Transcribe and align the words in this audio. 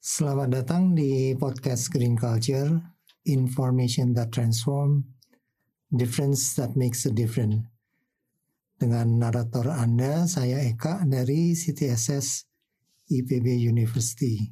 Selamat 0.00 0.48
datang 0.48 0.96
di 0.96 1.36
podcast 1.36 1.92
Green 1.92 2.16
Culture, 2.16 2.72
Information 3.28 4.16
that 4.16 4.32
Transform, 4.32 5.04
Difference 5.92 6.56
that 6.56 6.72
Makes 6.80 7.04
a 7.04 7.12
Difference. 7.12 7.68
Dengan 8.80 9.20
narator 9.20 9.68
Anda, 9.68 10.24
saya 10.24 10.64
Eka 10.64 11.04
dari 11.04 11.52
CTSS 11.52 12.48
IPB 13.12 13.68
University. 13.68 14.48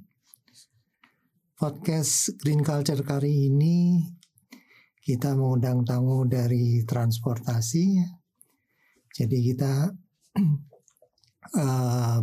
Podcast 1.56 2.36
Green 2.36 2.60
Culture 2.60 3.00
kali 3.00 3.48
ini 3.48 4.04
kita 5.00 5.32
mengundang 5.32 5.88
tamu 5.88 6.28
dari 6.28 6.84
transportasi 6.84 8.20
jadi 9.12 9.38
kita 9.52 9.72
uh, 11.60 12.16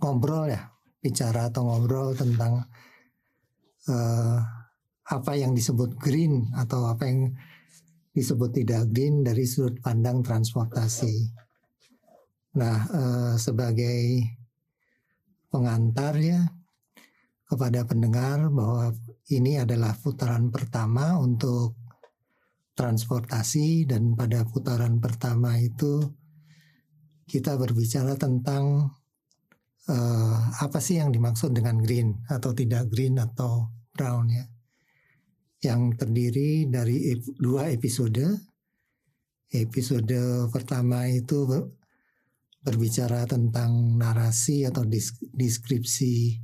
ngobrol 0.00 0.52
ya, 0.52 0.68
bicara 1.00 1.48
atau 1.48 1.64
ngobrol 1.64 2.12
tentang 2.12 2.60
uh, 3.88 4.38
apa 5.04 5.32
yang 5.36 5.56
disebut 5.56 5.96
green 5.96 6.52
atau 6.52 6.88
apa 6.88 7.08
yang 7.08 7.32
disebut 8.12 8.62
tidak 8.62 8.92
green 8.92 9.24
dari 9.24 9.48
sudut 9.48 9.80
pandang 9.80 10.20
transportasi. 10.20 11.32
Nah, 12.60 12.78
uh, 12.92 13.34
sebagai 13.40 14.22
pengantar 15.48 16.14
ya 16.20 16.44
kepada 17.44 17.88
pendengar 17.88 18.48
bahwa 18.52 18.92
ini 19.32 19.60
adalah 19.60 19.96
putaran 19.96 20.52
pertama 20.52 21.16
untuk 21.20 21.76
transportasi 22.74 23.86
dan 23.86 24.18
pada 24.18 24.42
putaran 24.44 24.98
pertama 24.98 25.54
itu 25.62 26.02
kita 27.24 27.56
berbicara 27.56 28.16
tentang 28.16 28.92
uh, 29.88 30.38
apa 30.60 30.78
sih 30.80 31.00
yang 31.00 31.12
dimaksud 31.12 31.52
dengan 31.52 31.80
green 31.80 32.24
atau 32.28 32.52
tidak 32.52 32.88
green 32.92 33.20
atau 33.20 33.68
brown 33.92 34.28
ya. 34.28 34.44
Yang 35.64 35.96
terdiri 35.96 36.68
dari 36.68 37.16
ep 37.16 37.24
dua 37.40 37.72
episode. 37.72 38.52
Episode 39.54 40.50
pertama 40.50 41.06
itu 41.06 41.46
berbicara 42.64 43.22
tentang 43.28 43.94
narasi 43.94 44.66
atau 44.66 44.82
deskripsi 45.30 46.42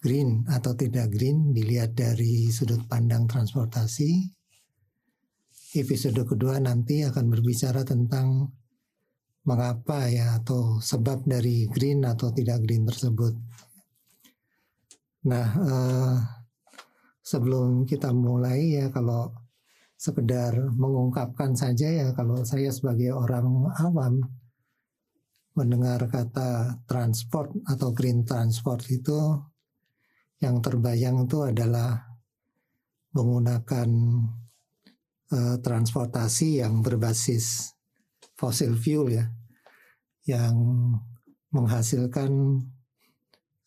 green 0.00 0.46
atau 0.48 0.72
tidak 0.78 1.12
green 1.12 1.50
dilihat 1.52 1.92
dari 1.92 2.48
sudut 2.48 2.86
pandang 2.88 3.28
transportasi. 3.28 4.32
Episode 5.76 6.24
kedua 6.24 6.56
nanti 6.56 7.04
akan 7.04 7.26
berbicara 7.28 7.84
tentang 7.84 8.48
mengapa 9.46 10.10
ya 10.10 10.42
atau 10.42 10.82
sebab 10.82 11.22
dari 11.24 11.70
green 11.70 12.02
atau 12.02 12.34
tidak 12.34 12.66
green 12.66 12.84
tersebut. 12.84 13.34
Nah, 15.26 15.46
eh, 15.54 16.16
sebelum 17.22 17.86
kita 17.86 18.14
mulai 18.14 18.78
ya 18.78 18.86
kalau 18.94 19.34
sekedar 19.98 20.70
mengungkapkan 20.76 21.56
saja 21.56 21.88
ya 21.88 22.08
kalau 22.12 22.44
saya 22.46 22.70
sebagai 22.70 23.10
orang 23.16 23.66
awam 23.80 24.22
mendengar 25.56 26.04
kata 26.06 26.84
transport 26.84 27.50
atau 27.64 27.90
green 27.96 28.22
transport 28.28 28.84
itu 28.92 29.40
yang 30.38 30.60
terbayang 30.60 31.24
itu 31.24 31.48
adalah 31.48 31.96
menggunakan 33.16 33.88
uh, 35.32 35.56
transportasi 35.64 36.60
yang 36.60 36.84
berbasis 36.84 37.75
fossil 38.36 38.76
fuel 38.76 39.08
ya 39.10 39.24
yang 40.28 40.54
menghasilkan 41.50 42.60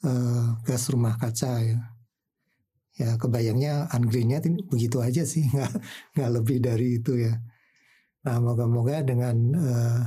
uh, 0.05 0.47
gas 0.63 0.87
rumah 0.93 1.17
kaca 1.17 1.53
ya. 1.63 1.79
Ya 2.99 3.15
kebayangnya 3.15 3.87
ungreennya 3.95 4.43
begitu 4.67 4.99
aja 4.99 5.23
sih, 5.23 5.47
nggak 5.55 5.73
nggak 6.19 6.31
lebih 6.35 6.57
dari 6.59 6.99
itu 6.99 7.15
ya. 7.15 7.33
Nah 8.27 8.37
moga-moga 8.43 9.01
dengan 9.01 9.37
uh, 9.55 10.01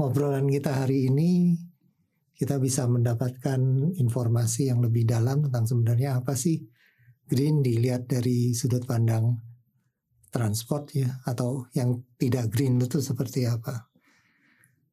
ngobrolan 0.00 0.48
kita 0.48 0.72
hari 0.84 1.12
ini 1.12 1.58
kita 2.38 2.56
bisa 2.62 2.86
mendapatkan 2.86 3.60
informasi 3.98 4.70
yang 4.70 4.78
lebih 4.78 5.04
dalam 5.04 5.42
tentang 5.50 5.66
sebenarnya 5.66 6.22
apa 6.22 6.38
sih 6.38 6.62
green 7.26 7.60
dilihat 7.60 8.06
dari 8.06 8.54
sudut 8.54 8.86
pandang 8.86 9.47
transport 10.28 10.92
ya 10.94 11.08
atau 11.24 11.66
yang 11.72 12.04
tidak 12.20 12.52
green 12.52 12.80
itu 12.80 13.00
seperti 13.00 13.48
apa. 13.48 13.88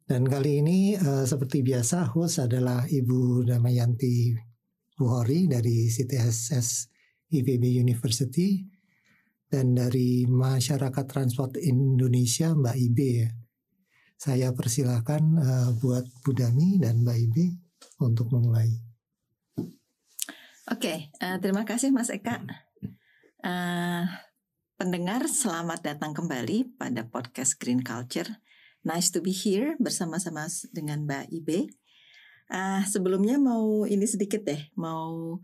Dan 0.05 0.29
kali 0.29 0.61
ini 0.61 0.93
uh, 0.93 1.25
seperti 1.25 1.65
biasa 1.65 2.13
host 2.13 2.37
adalah 2.37 2.85
Ibu 2.85 3.41
Damayanti 3.49 4.37
Buhori 4.93 5.49
dari 5.49 5.89
CTSS 5.89 6.93
IPB 7.33 7.81
University 7.81 8.61
dan 9.49 9.73
dari 9.73 10.29
Masyarakat 10.29 11.05
Transport 11.09 11.57
Indonesia 11.57 12.53
Mbak 12.53 12.77
Ibe 12.77 13.09
ya. 13.25 13.29
Saya 14.15 14.53
persilakan 14.55 15.23
uh, 15.41 15.69
buat 15.81 16.05
Bu 16.23 16.31
Dami 16.31 16.79
dan 16.79 17.01
Mbak 17.03 17.17
Ibe 17.25 17.45
untuk 18.05 18.31
memulai. 18.31 18.71
Oke, 20.65 20.81
okay, 20.81 20.97
uh, 21.21 21.37
terima 21.41 21.65
kasih 21.65 21.93
Mas 21.93 22.09
Eka. 22.09 22.41
Uh, 23.45 24.05
pendengar, 24.75 25.23
selamat 25.23 25.87
datang 25.87 26.11
kembali 26.11 26.75
pada 26.75 27.07
podcast 27.07 27.55
Green 27.55 27.79
Culture 27.79 28.27
Nice 28.83 29.07
to 29.15 29.23
be 29.23 29.31
here 29.31 29.79
bersama-sama 29.79 30.51
dengan 30.75 31.07
Mbak 31.07 31.31
Ibe. 31.31 31.71
Uh, 32.51 32.83
sebelumnya 32.83 33.39
mau 33.39 33.87
ini 33.87 34.03
sedikit 34.05 34.45
deh, 34.45 34.61
mau 34.77 35.39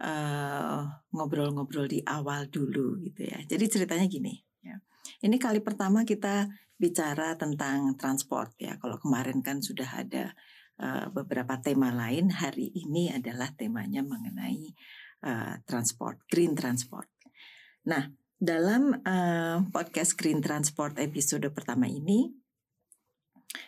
ah, 0.00 0.98
ngobrol-ngobrol 1.12 1.86
di 1.86 2.00
awal 2.02 2.48
dulu 2.48 2.98
gitu 3.04 3.30
ya. 3.30 3.38
Jadi 3.46 3.64
ceritanya 3.68 4.08
gini, 4.08 4.34
ya. 4.64 4.80
ini 5.22 5.36
kali 5.36 5.60
pertama 5.60 6.02
kita 6.02 6.50
bicara 6.74 7.36
tentang 7.36 7.94
transport 7.94 8.56
ya. 8.58 8.80
Kalau 8.80 8.96
kemarin 8.96 9.44
kan 9.44 9.60
sudah 9.62 9.86
ada 9.86 10.32
uh, 10.80 11.12
beberapa 11.12 11.60
tema 11.60 11.92
lain, 11.92 12.32
hari 12.32 12.72
ini 12.74 13.12
adalah 13.12 13.52
temanya 13.54 14.00
mengenai 14.02 14.72
uh, 15.28 15.60
transport, 15.68 16.24
green 16.26 16.56
transport. 16.58 17.06
Nah, 17.86 18.08
dalam 18.40 18.96
uh, 19.04 19.68
podcast 19.68 20.16
Green 20.16 20.40
Transport 20.40 20.96
episode 20.96 21.44
pertama 21.52 21.84
ini 21.84 22.32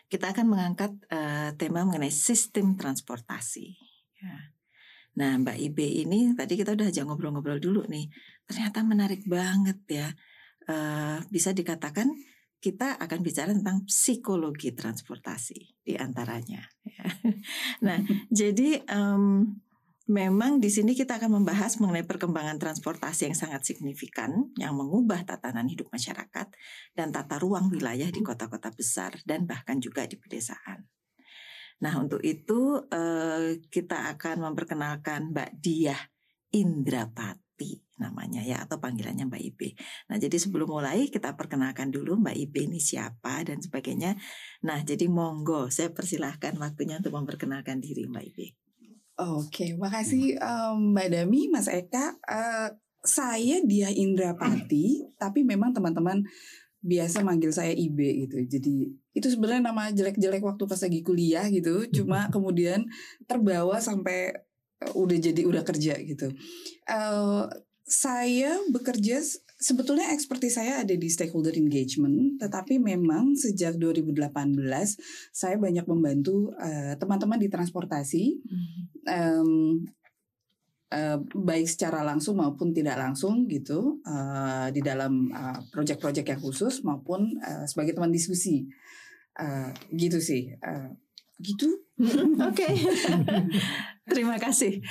kita 0.09 0.33
akan 0.33 0.49
mengangkat 0.49 0.97
uh, 1.13 1.53
tema 1.61 1.85
mengenai 1.85 2.09
sistem 2.09 2.73
transportasi. 2.81 3.69
Ya. 4.17 4.37
Nah, 5.21 5.37
Mbak 5.45 5.59
Ibe 5.61 5.85
ini 5.85 6.33
tadi 6.33 6.57
kita 6.57 6.73
udah 6.73 6.89
aja 6.89 7.05
ngobrol-ngobrol 7.05 7.61
dulu 7.61 7.85
nih. 7.85 8.09
Ternyata 8.49 8.81
menarik 8.81 9.29
banget 9.29 9.79
ya. 9.93 10.09
Uh, 10.65 11.21
bisa 11.29 11.53
dikatakan 11.53 12.09
kita 12.63 12.97
akan 12.97 13.21
bicara 13.21 13.53
tentang 13.53 13.85
psikologi 13.85 14.73
transportasi 14.73 15.85
di 15.85 16.01
antaranya. 16.01 16.65
Ya. 16.89 17.05
Nah, 17.85 17.99
jadi 18.31 18.87
um, 18.89 19.59
Memang 20.13 20.61
di 20.61 20.69
sini 20.69 20.93
kita 20.93 21.17
akan 21.17 21.41
membahas 21.41 21.81
mengenai 21.81 22.05
perkembangan 22.05 22.61
transportasi 22.61 23.33
yang 23.33 23.37
sangat 23.39 23.65
signifikan 23.65 24.53
yang 24.61 24.77
mengubah 24.77 25.25
tatanan 25.25 25.65
hidup 25.73 25.89
masyarakat 25.89 26.53
dan 26.93 27.09
tata 27.09 27.41
ruang 27.41 27.73
wilayah 27.73 28.13
di 28.13 28.21
kota-kota 28.21 28.69
besar 28.77 29.17
dan 29.25 29.49
bahkan 29.49 29.81
juga 29.81 30.05
di 30.05 30.21
pedesaan. 30.21 30.85
Nah, 31.81 31.97
untuk 31.97 32.21
itu 32.21 32.85
eh, 32.93 33.57
kita 33.73 34.13
akan 34.13 34.53
memperkenalkan 34.53 35.33
Mbak 35.33 35.51
Diah 35.65 36.03
Indrapati 36.53 37.81
namanya 37.97 38.45
ya 38.45 38.69
atau 38.69 38.77
panggilannya 38.85 39.33
Mbak 39.33 39.43
Ibe. 39.49 39.69
Nah, 40.13 40.21
jadi 40.21 40.37
sebelum 40.37 40.77
mulai 40.77 41.09
kita 41.09 41.41
perkenalkan 41.41 41.89
dulu 41.89 42.21
Mbak 42.21 42.37
Ibe 42.37 42.69
ini 42.69 42.85
siapa 42.85 43.49
dan 43.49 43.65
sebagainya. 43.65 44.21
Nah, 44.69 44.85
jadi 44.85 45.09
monggo 45.09 45.73
saya 45.73 45.89
persilahkan 45.89 46.61
waktunya 46.61 47.01
untuk 47.01 47.17
memperkenalkan 47.17 47.81
diri 47.81 48.05
Mbak 48.05 48.27
Ibe. 48.29 48.62
Oke, 49.21 49.77
makasih 49.77 50.41
um, 50.41 50.97
Mbak 50.97 51.09
Dami, 51.13 51.53
Mas 51.53 51.69
Eka. 51.69 52.17
Uh, 52.25 52.73
saya 53.03 53.61
dia 53.67 53.93
Indrapati, 53.93 55.05
tapi 55.21 55.45
memang 55.45 55.75
teman-teman 55.75 56.25
biasa 56.83 57.23
manggil 57.23 57.53
saya 57.55 57.71
Ibe 57.71 58.27
gitu. 58.27 58.37
Jadi 58.47 58.91
itu 59.13 59.27
sebenarnya 59.29 59.71
nama 59.71 59.93
jelek-jelek 59.93 60.43
waktu 60.43 60.65
pas 60.65 60.81
lagi 60.81 61.01
kuliah 61.05 61.47
gitu. 61.53 61.87
Cuma 61.93 62.33
kemudian 62.33 62.89
terbawa 63.29 63.79
sampai 63.79 64.33
udah 64.97 65.19
jadi 65.21 65.47
udah 65.47 65.63
kerja 65.63 65.95
gitu. 66.03 66.33
Uh, 66.89 67.47
saya 67.87 68.59
bekerja 68.73 69.21
sebetulnya 69.63 70.11
ekspertis 70.11 70.59
saya 70.59 70.83
ada 70.83 70.93
di 70.93 71.09
stakeholder 71.09 71.55
engagement, 71.55 72.37
tetapi 72.43 72.83
memang 72.83 73.39
sejak 73.39 73.79
2018 73.79 74.59
saya 75.31 75.57
banyak 75.57 75.87
membantu 75.87 76.51
eh, 76.59 76.99
teman-teman 76.99 77.39
uh, 77.39 77.43
di 77.43 77.49
transportasi, 77.49 78.25
um, 79.07 79.81
uh, 80.91 81.19
baik 81.23 81.71
secara 81.71 82.03
langsung 82.03 82.43
maupun 82.43 82.75
tidak 82.75 82.99
langsung 82.99 83.47
gitu 83.47 84.03
uh, 84.03 84.69
di 84.75 84.83
dalam 84.83 85.31
uh, 85.31 85.63
proyek-proyek 85.71 86.35
yang 86.35 86.43
khusus 86.43 86.83
maupun 86.83 87.39
uh, 87.41 87.65
sebagai 87.65 87.95
teman 87.95 88.11
diskusi 88.11 88.67
Uh, 89.33 89.73
gitu 89.97 90.21
sih. 90.21 90.53
Uh, 90.61 90.93
gitu. 91.41 91.89
Oke. 92.53 92.69
Terima 94.13 94.37
kasih. 94.37 94.85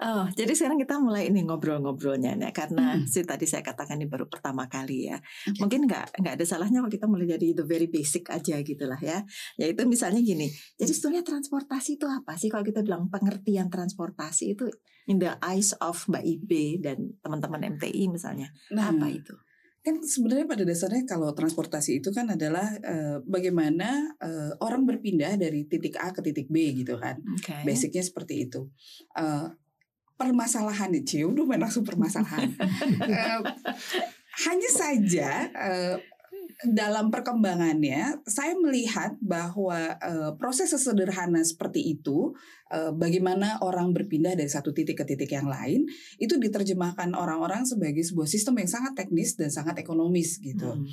Oh, 0.00 0.24
jadi 0.32 0.56
sekarang 0.56 0.80
kita 0.80 0.96
mulai 0.96 1.28
ini 1.28 1.44
ngobrol-ngobrolnya 1.44 2.32
ya 2.40 2.50
karena 2.56 2.96
hmm. 2.96 3.04
sih 3.04 3.20
tadi 3.20 3.44
saya 3.44 3.60
katakan 3.60 4.00
ini 4.00 4.08
baru 4.08 4.32
pertama 4.32 4.64
kali 4.64 5.12
ya. 5.12 5.20
Okay. 5.20 5.60
Mungkin 5.60 5.84
nggak 5.84 6.24
nggak 6.24 6.34
ada 6.40 6.44
salahnya 6.48 6.80
kalau 6.80 6.88
kita 6.88 7.04
mulai 7.04 7.28
dari 7.28 7.52
the 7.52 7.60
very 7.68 7.84
basic 7.84 8.32
aja 8.32 8.56
gitulah 8.64 8.96
ya. 8.96 9.20
Yaitu 9.60 9.84
misalnya 9.84 10.24
gini. 10.24 10.48
Jadi 10.80 10.90
sebetulnya 10.96 11.20
transportasi 11.20 12.00
itu 12.00 12.08
apa 12.08 12.32
sih 12.40 12.48
kalau 12.48 12.64
kita 12.64 12.80
bilang 12.80 13.12
pengertian 13.12 13.68
transportasi 13.68 14.56
itu 14.56 14.72
in 15.04 15.20
the 15.20 15.36
eyes 15.44 15.76
of 15.84 16.00
Mbak 16.08 16.24
Ibe 16.24 16.64
dan 16.80 17.20
teman-teman 17.20 17.76
MTI 17.76 18.08
misalnya. 18.08 18.48
Nah, 18.72 18.96
apa 18.96 19.04
itu? 19.12 19.36
kan 19.80 19.96
sebenarnya 20.04 20.44
pada 20.44 20.64
dasarnya 20.68 21.08
kalau 21.08 21.32
transportasi 21.32 22.04
itu 22.04 22.12
kan 22.12 22.28
adalah 22.28 22.68
uh, 22.84 23.16
bagaimana 23.24 24.12
uh, 24.20 24.52
orang 24.60 24.84
berpindah 24.84 25.40
dari 25.40 25.64
titik 25.64 25.96
A 25.96 26.12
ke 26.12 26.20
titik 26.20 26.52
B 26.52 26.84
gitu 26.84 27.00
kan 27.00 27.16
okay. 27.40 27.64
basicnya 27.64 28.04
seperti 28.04 28.44
itu 28.44 28.68
uh, 29.16 29.48
permasalahan 30.20 30.92
nih 30.92 31.24
udah 31.24 31.44
main 31.48 31.64
langsung 31.64 31.80
permasalahan 31.80 32.52
uh, 33.00 33.40
hanya 34.46 34.70
saja 34.70 35.48
uh, 35.56 35.96
dalam 36.60 37.08
perkembangannya 37.08 38.20
saya 38.28 38.52
melihat 38.60 39.16
bahwa 39.24 39.96
uh, 39.96 40.36
proses 40.36 40.68
sesederhana 40.76 41.40
seperti 41.40 41.96
itu 41.96 42.36
bagaimana 42.94 43.58
orang 43.66 43.90
berpindah 43.90 44.38
dari 44.38 44.46
satu 44.46 44.70
titik 44.70 45.02
ke 45.02 45.04
titik 45.08 45.34
yang 45.34 45.50
lain 45.50 45.90
itu 46.22 46.38
diterjemahkan 46.38 47.18
orang-orang 47.18 47.66
sebagai 47.66 48.04
sebuah 48.06 48.30
sistem 48.30 48.62
yang 48.62 48.70
sangat 48.70 48.94
teknis 48.94 49.34
dan 49.34 49.50
sangat 49.50 49.82
ekonomis 49.82 50.38
gitu. 50.38 50.78
Hmm. 50.78 50.86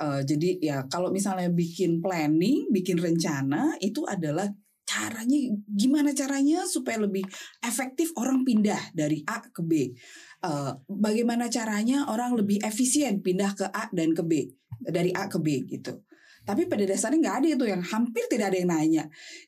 Uh, 0.00 0.24
jadi 0.24 0.56
ya 0.64 0.76
kalau 0.88 1.12
misalnya 1.12 1.52
bikin 1.52 2.00
planning, 2.00 2.72
bikin 2.72 2.96
rencana 2.96 3.76
itu 3.84 4.00
adalah 4.08 4.48
caranya 4.90 5.38
gimana 5.70 6.10
caranya 6.10 6.66
supaya 6.66 6.98
lebih 6.98 7.22
efektif 7.62 8.10
orang 8.18 8.42
pindah 8.42 8.90
dari 8.90 9.22
A 9.30 9.38
ke 9.38 9.62
B. 9.62 9.94
Uh, 10.42 10.74
bagaimana 10.90 11.46
caranya 11.46 12.10
orang 12.10 12.34
lebih 12.34 12.58
efisien 12.66 13.22
pindah 13.22 13.54
ke 13.54 13.66
A 13.70 13.86
dan 13.94 14.10
ke 14.10 14.26
B 14.26 14.50
dari 14.82 15.14
A 15.14 15.30
ke 15.30 15.38
B 15.38 15.62
gitu. 15.70 16.02
Tapi 16.42 16.66
pada 16.66 16.82
dasarnya 16.82 17.20
nggak 17.22 17.36
ada 17.44 17.48
itu 17.54 17.66
yang 17.68 17.82
hampir 17.84 18.26
tidak 18.26 18.50
ada 18.50 18.58
yang 18.58 18.70
nanya. 18.72 19.04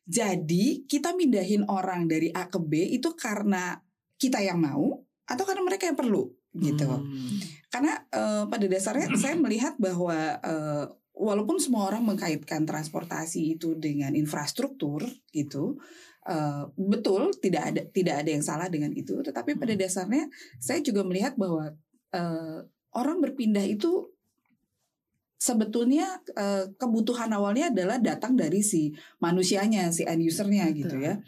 Jadi 0.07 0.87
kita 0.87 1.17
mindahin 1.19 1.67
orang 1.67 2.07
dari 2.07 2.31
A 2.31 2.47
ke 2.47 2.63
B 2.63 2.95
itu 2.95 3.17
karena 3.19 3.75
kita 4.21 4.39
yang 4.39 4.63
mau 4.63 5.03
atau 5.27 5.43
karena 5.43 5.67
mereka 5.67 5.91
yang 5.91 5.99
perlu 5.99 6.31
gitu. 6.53 6.85
Hmm. 6.85 7.37
Karena 7.73 7.97
uh, 8.13 8.45
pada 8.47 8.67
dasarnya 8.69 9.09
saya 9.17 9.35
melihat 9.41 9.75
bahwa 9.81 10.37
uh, 10.45 10.85
walaupun 11.13 11.61
semua 11.61 11.93
orang 11.93 12.05
mengkaitkan 12.09 12.65
transportasi 12.65 13.57
itu 13.61 13.77
dengan 13.77 14.17
infrastruktur 14.17 15.05
gitu 15.31 15.77
uh, 16.27 16.65
betul 16.75 17.31
tidak 17.39 17.63
ada 17.75 17.83
tidak 17.91 18.15
ada 18.25 18.31
yang 18.33 18.45
salah 18.45 18.69
dengan 18.73 18.91
itu. 18.95 19.21
Tetapi 19.21 19.59
pada 19.59 19.75
hmm. 19.75 19.81
dasarnya 19.81 20.25
saya 20.59 20.81
juga 20.81 21.03
melihat 21.07 21.35
bahwa 21.37 21.73
uh, 22.15 22.59
orang 22.97 23.19
berpindah 23.21 23.65
itu 23.65 24.11
sebetulnya 25.43 26.23
uh, 26.39 26.71
kebutuhan 26.79 27.35
awalnya 27.35 27.75
adalah 27.75 27.99
datang 27.99 28.39
dari 28.39 28.63
si 28.63 28.95
manusianya 29.19 29.91
si 29.91 30.07
end 30.07 30.23
usernya 30.23 30.71
gitu 30.71 31.03
ya. 31.03 31.19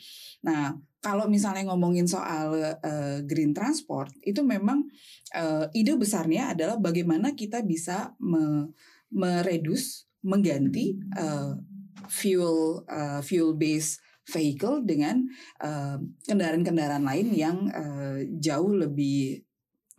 Nah 0.46 0.78
kalau 1.02 1.28
misalnya 1.28 1.68
ngomongin 1.68 2.06
soal 2.08 2.54
uh, 2.80 3.18
green 3.26 3.52
transport 3.52 4.08
itu 4.22 4.40
memang 4.40 4.86
uh, 5.34 5.66
ide 5.74 5.98
besarnya 5.98 6.54
adalah 6.54 6.78
bagaimana 6.78 7.34
kita 7.34 7.60
bisa 7.66 8.14
me 8.22 8.70
meredus 9.12 10.06
mengganti 10.24 10.96
uh, 11.18 11.56
fuel 12.08 12.84
uh, 12.88 13.20
fuel 13.20 13.56
based 13.56 14.00
vehicle 14.24 14.80
dengan 14.88 15.20
kendaraan-kendaraan 16.24 17.04
uh, 17.04 17.08
lain 17.12 17.28
yang 17.36 17.68
uh, 17.68 18.16
jauh 18.40 18.72
lebih 18.72 19.44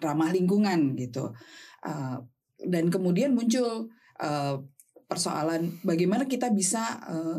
ramah 0.01 0.33
lingkungan 0.33 0.97
gitu. 0.97 1.29
Uh, 1.85 2.25
dan 2.65 2.89
kemudian 2.89 3.37
muncul 3.37 3.93
uh, 4.17 4.57
persoalan 5.05 5.77
bagaimana 5.85 6.25
kita 6.25 6.49
bisa 6.49 6.97
uh, 7.05 7.37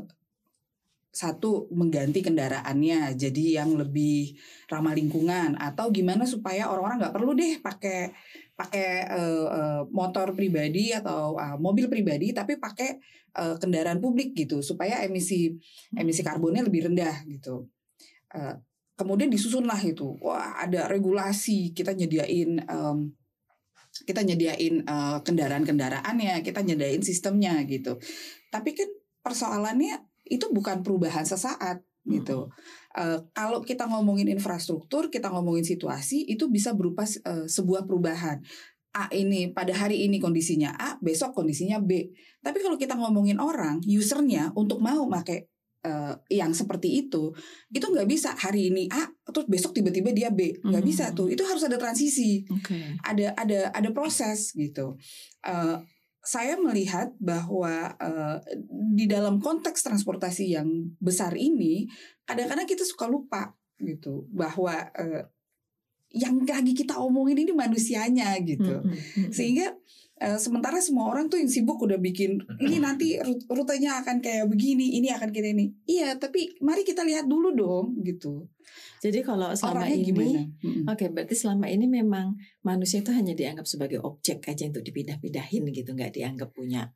satu 1.17 1.73
mengganti 1.73 2.21
kendaraannya 2.21 3.17
jadi 3.17 3.65
yang 3.65 3.73
lebih 3.81 4.37
ramah 4.69 4.93
lingkungan 4.93 5.57
atau 5.57 5.89
gimana 5.89 6.29
supaya 6.29 6.69
orang-orang 6.69 7.09
nggak 7.09 7.17
perlu 7.17 7.33
deh 7.33 7.55
pakai 7.65 8.13
pakai 8.57 9.05
uh, 9.13 9.47
uh, 9.47 9.83
motor 9.93 10.33
pribadi 10.33 10.91
atau 10.97 11.37
uh, 11.37 11.61
mobil 11.61 11.93
pribadi 11.93 12.33
tapi 12.33 12.57
pakai 12.57 12.97
uh, 13.37 13.61
kendaraan 13.61 14.01
publik 14.01 14.33
gitu 14.33 14.65
supaya 14.65 15.05
emisi 15.05 15.53
emisi 15.93 16.25
karbonnya 16.25 16.65
lebih 16.65 16.89
rendah 16.89 17.21
gitu. 17.29 17.69
Uh, 18.33 18.57
kemudian 18.97 19.29
disusunlah 19.29 19.79
itu. 19.85 20.17
Wah 20.25 20.57
ada 20.57 20.89
regulasi 20.89 21.77
kita 21.77 21.93
nyediain 21.93 22.65
um, 22.65 23.13
kita 24.09 24.25
nyediain 24.25 24.85
uh, 24.89 25.21
kendaraan-kendaraannya 25.21 26.41
kita 26.41 26.65
nyediain 26.65 27.05
sistemnya 27.05 27.61
gitu. 27.69 28.01
Tapi 28.49 28.73
kan 28.73 28.89
persoalannya 29.21 30.01
itu 30.27 30.49
bukan 30.49 30.81
perubahan 30.81 31.29
sesaat 31.29 31.85
gitu. 32.07 32.39
Uh, 32.97 33.21
kalau 33.37 33.61
kita 33.61 33.85
ngomongin 33.85 34.31
infrastruktur, 34.33 35.13
kita 35.13 35.29
ngomongin 35.29 35.67
situasi 35.67 36.25
itu 36.25 36.49
bisa 36.49 36.73
berupa 36.73 37.05
uh, 37.05 37.45
sebuah 37.45 37.85
perubahan. 37.85 38.41
A 38.97 39.13
ini 39.13 39.53
pada 39.53 39.77
hari 39.77 40.09
ini 40.09 40.17
kondisinya 40.17 40.73
A, 40.73 40.97
besok 41.05 41.37
kondisinya 41.37 41.77
B. 41.77 42.09
Tapi 42.41 42.65
kalau 42.65 42.81
kita 42.81 42.97
ngomongin 42.97 43.37
orang, 43.37 43.85
usernya 43.85 44.57
untuk 44.57 44.81
mau 44.81 45.05
pakai 45.13 45.45
uh, 45.85 46.17
yang 46.33 46.57
seperti 46.57 47.05
itu, 47.05 47.37
itu 47.69 47.85
nggak 47.85 48.09
bisa 48.09 48.33
hari 48.33 48.73
ini 48.73 48.89
A, 48.89 49.05
terus 49.29 49.45
besok 49.53 49.77
tiba-tiba 49.77 50.17
dia 50.17 50.33
B, 50.33 50.57
nggak 50.65 50.65
mm 50.65 50.73
-hmm. 50.73 50.89
bisa 50.89 51.13
tuh. 51.13 51.29
Itu 51.29 51.45
harus 51.45 51.69
ada 51.69 51.77
transisi, 51.77 52.49
okay. 52.49 52.97
ada 53.05 53.37
ada 53.37 53.69
ada 53.77 53.91
proses 53.93 54.57
gitu. 54.57 54.97
Uh, 55.45 55.85
saya 56.27 56.59
melihat 56.59 57.15
bahwa 57.23 57.95
uh, 58.03 58.43
di 58.99 59.07
dalam 59.07 59.39
konteks 59.39 59.87
transportasi 59.87 60.59
yang 60.59 60.67
besar 60.99 61.39
ini 61.39 61.87
kadang-kadang 62.27 62.67
kita 62.67 62.83
suka 62.83 63.07
lupa 63.07 63.55
gitu 63.79 64.27
bahwa 64.35 64.75
uh, 64.91 65.23
yang 66.11 66.43
lagi 66.43 66.75
kita 66.75 66.99
omongin 66.99 67.47
ini 67.47 67.53
manusianya 67.55 68.35
gitu 68.43 68.83
mm 68.83 68.91
-hmm. 68.91 69.31
sehingga 69.31 69.71
Uh, 70.17 70.41
sementara 70.41 70.81
semua 70.81 71.13
orang 71.13 71.29
tuh 71.29 71.37
yang 71.37 71.53
sibuk 71.53 71.77
udah 71.77 72.01
bikin 72.01 72.41
ini 72.65 72.81
nanti 72.81 73.21
rutenya 73.53 74.01
akan 74.01 74.25
kayak 74.25 74.49
begini, 74.49 74.97
ini 74.97 75.13
akan 75.13 75.29
kayak 75.29 75.53
ini. 75.53 75.77
Iya, 75.85 76.17
tapi 76.17 76.57
mari 76.65 76.89
kita 76.89 77.05
lihat 77.05 77.29
dulu 77.29 77.53
dong 77.53 78.01
gitu. 78.01 78.49
Jadi 79.05 79.21
kalau 79.21 79.53
selama 79.53 79.85
Orangnya 79.85 80.09
ini, 80.09 80.31
oke, 80.89 80.97
okay, 80.97 81.09
berarti 81.13 81.37
selama 81.37 81.69
ini 81.69 81.85
memang 81.85 82.33
manusia 82.65 83.05
itu 83.05 83.13
hanya 83.13 83.37
dianggap 83.37 83.69
sebagai 83.69 84.01
objek 84.01 84.41
aja 84.49 84.65
untuk 84.65 84.89
dipindah-pindahin 84.89 85.69
gitu, 85.69 85.93
nggak 85.93 86.17
dianggap 86.17 86.49
punya 86.57 86.89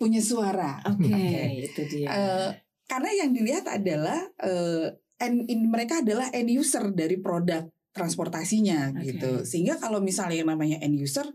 punya 0.00 0.18
suara. 0.24 0.80
Oke, 0.88 1.06
okay, 1.06 1.12
okay. 1.28 1.68
itu 1.68 1.82
dia. 1.86 2.08
Uh, 2.08 2.50
karena 2.88 3.10
yang 3.24 3.30
dilihat 3.36 3.68
adalah 3.68 4.18
uh, 4.40 4.88
end, 5.20 5.46
in, 5.46 5.68
mereka 5.70 6.02
adalah 6.02 6.32
end 6.34 6.50
user 6.50 6.90
dari 6.90 7.20
produk 7.20 7.68
transportasinya 7.92 8.96
okay. 8.96 9.14
gitu. 9.14 9.44
Sehingga 9.46 9.78
kalau 9.78 10.02
misalnya 10.02 10.42
yang 10.42 10.50
namanya 10.50 10.80
end 10.82 10.98
user 10.98 11.28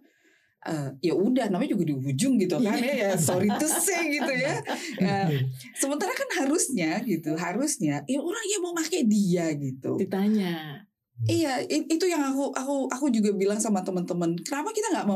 uh, 0.68 0.90
ya 1.00 1.16
udah 1.16 1.48
namanya 1.48 1.74
juga 1.74 1.88
di 1.88 1.96
ujung 1.96 2.36
gitu 2.36 2.60
kan 2.60 2.76
ya, 2.76 2.94
ya 2.94 3.12
sorry 3.16 3.48
to 3.56 3.68
say 3.68 4.12
gitu 4.12 4.32
ya. 4.36 4.60
ya 5.08 5.32
sementara 5.80 6.12
kan 6.12 6.44
harusnya 6.44 7.00
gitu 7.08 7.34
harusnya 7.40 8.04
ya 8.06 8.20
orang 8.20 8.46
yang 8.52 8.62
mau 8.62 8.76
pakai 8.76 9.08
dia 9.08 9.50
gitu 9.56 9.96
ditanya 9.96 10.84
Iya, 11.26 11.66
itu 11.66 12.06
yang 12.06 12.22
aku 12.30 12.54
aku 12.54 12.94
aku 12.94 13.06
juga 13.10 13.34
bilang 13.34 13.58
sama 13.58 13.82
teman-teman. 13.82 14.38
Kenapa 14.38 14.70
kita 14.70 14.94
nggak 14.94 15.08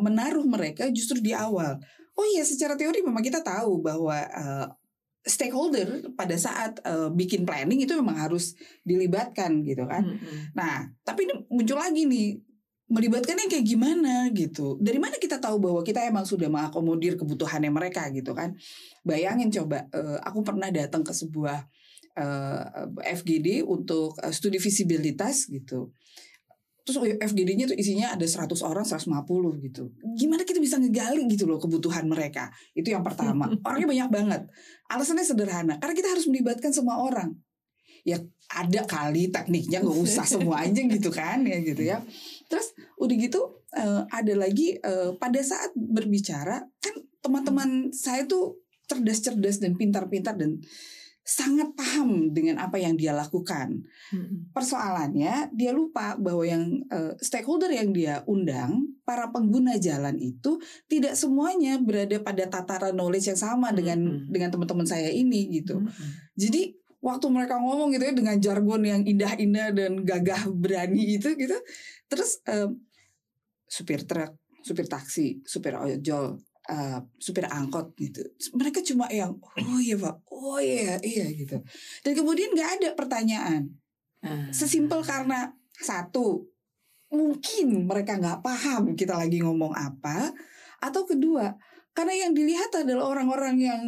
menaruh 0.00 0.48
mereka 0.48 0.88
justru 0.88 1.20
di 1.20 1.36
awal? 1.36 1.76
Oh 2.16 2.24
iya, 2.24 2.40
secara 2.40 2.72
teori 2.72 3.04
memang 3.04 3.20
kita 3.20 3.44
tahu 3.44 3.84
bahwa 3.84 4.16
uh, 4.32 4.66
stakeholder 5.28 6.08
pada 6.16 6.40
saat 6.40 6.80
uh, 6.88 7.12
bikin 7.12 7.44
planning 7.44 7.84
itu 7.84 7.92
memang 8.00 8.16
harus 8.16 8.56
dilibatkan 8.80 9.60
gitu 9.60 9.84
kan. 9.84 10.08
Mm 10.08 10.16
-hmm. 10.16 10.38
Nah, 10.56 10.88
tapi 11.04 11.28
ini 11.28 11.34
muncul 11.52 11.76
lagi 11.76 12.08
nih 12.08 12.40
melibatkan 12.92 13.40
yang 13.40 13.48
kayak 13.48 13.64
gimana 13.64 14.28
gitu. 14.36 14.76
Dari 14.76 15.00
mana 15.00 15.16
kita 15.16 15.40
tahu 15.40 15.56
bahwa 15.56 15.80
kita 15.80 16.04
emang 16.04 16.28
sudah 16.28 16.52
mengakomodir 16.52 17.16
kebutuhannya 17.16 17.72
mereka 17.72 18.12
gitu 18.12 18.36
kan? 18.36 18.52
Bayangin 19.00 19.48
coba, 19.48 19.88
uh, 19.96 20.20
aku 20.20 20.44
pernah 20.44 20.68
datang 20.68 21.00
ke 21.00 21.16
sebuah 21.16 21.64
uh, 22.20 22.62
eh, 23.00 23.16
FGD 23.16 23.64
untuk 23.64 24.12
uh, 24.20 24.28
studi 24.28 24.60
visibilitas 24.60 25.48
gitu. 25.48 25.96
Terus 26.82 26.98
FGD-nya 27.16 27.70
tuh 27.70 27.78
isinya 27.78 28.12
ada 28.12 28.26
100 28.26 28.52
orang, 28.66 28.84
150 28.84 29.64
gitu. 29.70 29.94
Gimana 30.18 30.42
kita 30.42 30.58
bisa 30.58 30.76
ngegali 30.76 31.24
gitu 31.30 31.46
loh 31.46 31.56
kebutuhan 31.56 32.04
mereka? 32.04 32.52
Itu 32.76 32.92
yang 32.92 33.06
pertama. 33.06 33.48
Orangnya 33.66 33.88
banyak 33.88 34.08
banget. 34.12 34.42
Alasannya 34.90 35.24
sederhana, 35.24 35.78
karena 35.78 35.94
kita 35.94 36.10
harus 36.12 36.26
melibatkan 36.28 36.74
semua 36.74 37.00
orang 37.00 37.32
ya 38.02 38.18
ada 38.50 38.82
kali 38.84 39.30
tekniknya 39.30 39.78
nggak 39.80 39.98
usah 40.02 40.26
semua 40.26 40.66
aja 40.66 40.82
gitu 40.82 41.08
kan 41.14 41.38
ya 41.46 41.58
gitu 41.62 41.82
ya 41.86 42.02
terus 42.52 42.76
udah 43.00 43.16
gitu 43.16 43.64
uh, 43.72 44.04
ada 44.12 44.36
lagi 44.36 44.76
uh, 44.84 45.16
pada 45.16 45.40
saat 45.40 45.72
berbicara 45.72 46.68
kan 46.84 46.94
teman-teman 47.24 47.88
saya 47.96 48.28
tuh 48.28 48.60
cerdas-cerdas 48.84 49.64
dan 49.64 49.72
pintar-pintar 49.80 50.36
dan 50.36 50.60
sangat 51.22 51.70
paham 51.78 52.34
dengan 52.34 52.58
apa 52.58 52.82
yang 52.82 52.98
dia 52.98 53.14
lakukan. 53.14 53.86
Persoalannya 54.50 55.54
dia 55.54 55.70
lupa 55.70 56.18
bahwa 56.18 56.42
yang 56.42 56.82
eh, 56.90 57.14
stakeholder 57.22 57.70
yang 57.70 57.94
dia 57.94 58.26
undang, 58.26 58.98
para 59.06 59.30
pengguna 59.30 59.78
jalan 59.78 60.18
itu 60.18 60.58
tidak 60.90 61.14
semuanya 61.14 61.78
berada 61.78 62.18
pada 62.18 62.50
tataran 62.50 62.98
knowledge 62.98 63.30
yang 63.30 63.38
sama 63.38 63.70
dengan 63.70 64.02
Mm-mm. 64.02 64.34
dengan 64.34 64.50
teman-teman 64.50 64.86
saya 64.86 65.14
ini 65.14 65.62
gitu. 65.62 65.78
Mm-mm. 65.78 66.08
Jadi 66.34 66.81
waktu 67.02 67.26
mereka 67.34 67.58
ngomong 67.58 67.90
gitu 67.90 68.06
ya 68.06 68.14
dengan 68.14 68.38
jargon 68.38 68.82
yang 68.86 69.02
indah-indah 69.02 69.74
dan 69.74 69.92
gagah 70.06 70.46
berani 70.54 71.18
itu 71.18 71.34
gitu, 71.34 71.58
terus 72.06 72.38
eh, 72.46 72.70
supir 73.66 74.06
truk, 74.06 74.38
supir 74.62 74.86
taksi, 74.86 75.42
supir 75.42 75.74
ojol, 75.74 76.38
eh, 76.70 77.00
supir 77.18 77.50
angkot 77.50 77.92
gitu, 77.98 78.22
mereka 78.54 78.78
cuma 78.86 79.10
yang 79.10 79.34
oh 79.34 79.80
iya 79.82 79.98
pak, 79.98 80.22
oh 80.30 80.62
iya 80.62 81.02
iya 81.02 81.26
gitu. 81.34 81.58
Dan 82.06 82.12
kemudian 82.14 82.54
nggak 82.54 82.70
ada 82.80 82.88
pertanyaan, 82.94 83.74
Ah. 84.22 84.46
sesimpel 84.54 85.02
karena 85.02 85.50
satu 85.74 86.46
mungkin 87.10 87.90
mereka 87.90 88.14
nggak 88.22 88.38
paham 88.38 88.94
kita 88.94 89.18
lagi 89.18 89.42
ngomong 89.42 89.74
apa, 89.74 90.30
atau 90.78 91.02
kedua 91.02 91.58
karena 91.90 92.14
yang 92.14 92.32
dilihat 92.32 92.70
adalah 92.72 93.10
orang-orang 93.10 93.56
yang 93.58 93.82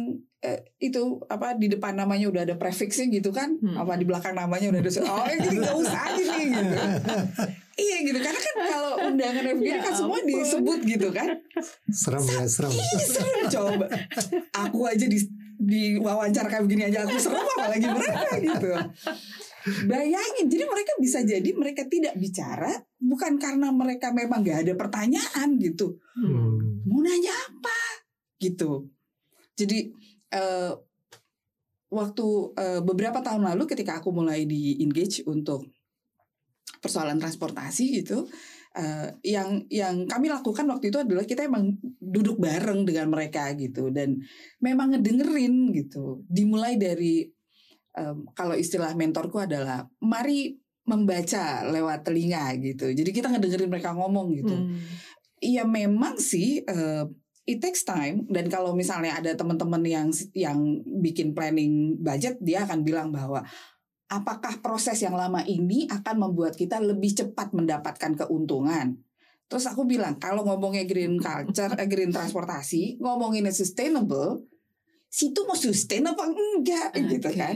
eh, 0.45 0.59
itu 0.77 1.17
apa 1.25 1.57
di 1.57 1.67
depan 1.73 1.97
namanya 1.97 2.29
udah 2.29 2.41
ada 2.45 2.55
prefixnya 2.55 3.09
gitu 3.09 3.33
kan? 3.33 3.57
Hmm. 3.57 3.81
apa 3.81 3.97
di 3.97 4.05
belakang 4.05 4.37
namanya 4.37 4.69
udah 4.69 4.81
ada 4.85 4.91
oh 5.09 5.25
ini 5.25 5.57
nggak 5.57 5.75
usah 5.81 6.01
aja 6.13 6.23
nih 6.37 6.45
gitu. 6.53 6.75
Iya 7.75 8.07
gitu. 8.07 8.19
Karena 8.23 8.39
kan 8.39 8.55
kalau 8.71 8.91
undangan 9.11 9.43
FGD 9.51 9.67
Ya 9.67 9.83
kan 9.83 9.91
semua 9.91 10.19
ampun. 10.23 10.31
disebut 10.31 10.79
gitu 10.87 11.07
kan. 11.11 11.27
Serem 11.91 12.23
ya 12.23 12.47
serem. 12.47 12.71
Ih, 12.71 13.03
serem 13.03 13.39
coba. 13.51 13.85
Aku 14.63 14.87
aja 14.87 15.03
di 15.03 15.19
di 15.59 15.99
wawancara 15.99 16.47
kayak 16.47 16.63
begini 16.67 16.87
aja 16.87 17.03
aku 17.03 17.19
serem 17.19 17.43
apalagi 17.43 17.87
mereka 17.91 18.31
gitu. 18.39 18.69
Bayangin 19.91 20.45
jadi 20.47 20.63
mereka 20.71 20.91
bisa 21.01 21.19
jadi 21.25 21.49
mereka 21.51 21.83
tidak 21.89 22.15
bicara 22.15 22.71
bukan 22.95 23.35
karena 23.41 23.67
mereka 23.75 24.13
memang 24.15 24.39
nggak 24.45 24.59
ada 24.63 24.73
pertanyaan 24.79 25.59
gitu. 25.59 25.99
Hmm. 26.15 26.79
mau 26.87 27.03
nanya 27.03 27.33
apa? 27.33 27.79
Gitu. 28.39 28.87
Jadi 29.59 29.91
eh, 30.35 30.73
waktu 31.95 32.27
eh, 32.59 32.81
beberapa 32.83 33.23
tahun 33.23 33.47
lalu 33.55 33.63
ketika 33.71 34.03
aku 34.03 34.11
mulai 34.11 34.43
di 34.43 34.83
engage 34.83 35.23
untuk 35.23 35.63
persoalan 36.83 37.17
transportasi 37.17 38.03
gitu 38.03 38.27
eh, 38.75 39.15
yang 39.23 39.63
yang 39.71 40.03
kami 40.05 40.27
lakukan 40.27 40.67
waktu 40.67 40.91
itu 40.91 40.99
adalah 40.99 41.23
kita 41.23 41.47
emang 41.47 41.79
duduk 42.03 42.37
bareng 42.37 42.83
dengan 42.83 43.07
mereka 43.09 43.55
gitu 43.55 43.89
dan 43.89 44.19
memang 44.59 44.93
ngedengerin 44.93 45.71
gitu. 45.71 46.21
Dimulai 46.27 46.75
dari 46.75 47.23
em, 47.95 48.27
kalau 48.35 48.53
istilah 48.53 48.91
mentorku 48.93 49.39
adalah 49.39 49.87
mari 50.03 50.59
membaca 50.85 51.65
lewat 51.65 52.05
telinga 52.05 52.53
gitu. 52.61 52.93
Jadi 52.93 53.09
kita 53.09 53.33
ngedengerin 53.33 53.71
mereka 53.71 53.95
ngomong 53.97 54.27
gitu. 54.37 54.53
Hmm. 54.53 54.77
Iya 55.41 55.63
memang 55.65 56.21
sih 56.21 56.61
eh, 56.61 57.05
it 57.45 57.61
takes 57.61 57.85
time 57.85 58.25
dan 58.27 58.49
kalau 58.49 58.73
misalnya 58.73 59.21
ada 59.21 59.37
teman-teman 59.37 59.81
yang 59.85 60.09
yang 60.33 60.81
bikin 61.01 61.37
planning 61.37 61.97
budget 62.01 62.41
dia 62.41 62.65
akan 62.65 62.81
bilang 62.81 63.13
bahwa 63.13 63.45
apakah 64.09 64.61
proses 64.61 65.01
yang 65.01 65.13
lama 65.17 65.41
ini 65.45 65.89
akan 65.89 66.29
membuat 66.29 66.57
kita 66.57 66.77
lebih 66.81 67.13
cepat 67.13 67.53
mendapatkan 67.53 68.13
keuntungan. 68.25 69.01
Terus 69.45 69.65
aku 69.69 69.85
bilang 69.85 70.17
kalau 70.17 70.41
ngomongnya 70.41 70.89
green 70.89 71.21
culture, 71.21 71.73
eh, 71.77 71.89
green 71.89 72.09
transportasi, 72.09 72.97
ngomonginnya 72.97 73.53
sustainable, 73.53 74.45
situ 75.05 75.45
mau 75.45 75.53
sustain 75.53 76.05
apa 76.05 76.25
enggak 76.25 76.97
gitu 76.97 77.29
Oke. 77.29 77.37
kan? 77.37 77.55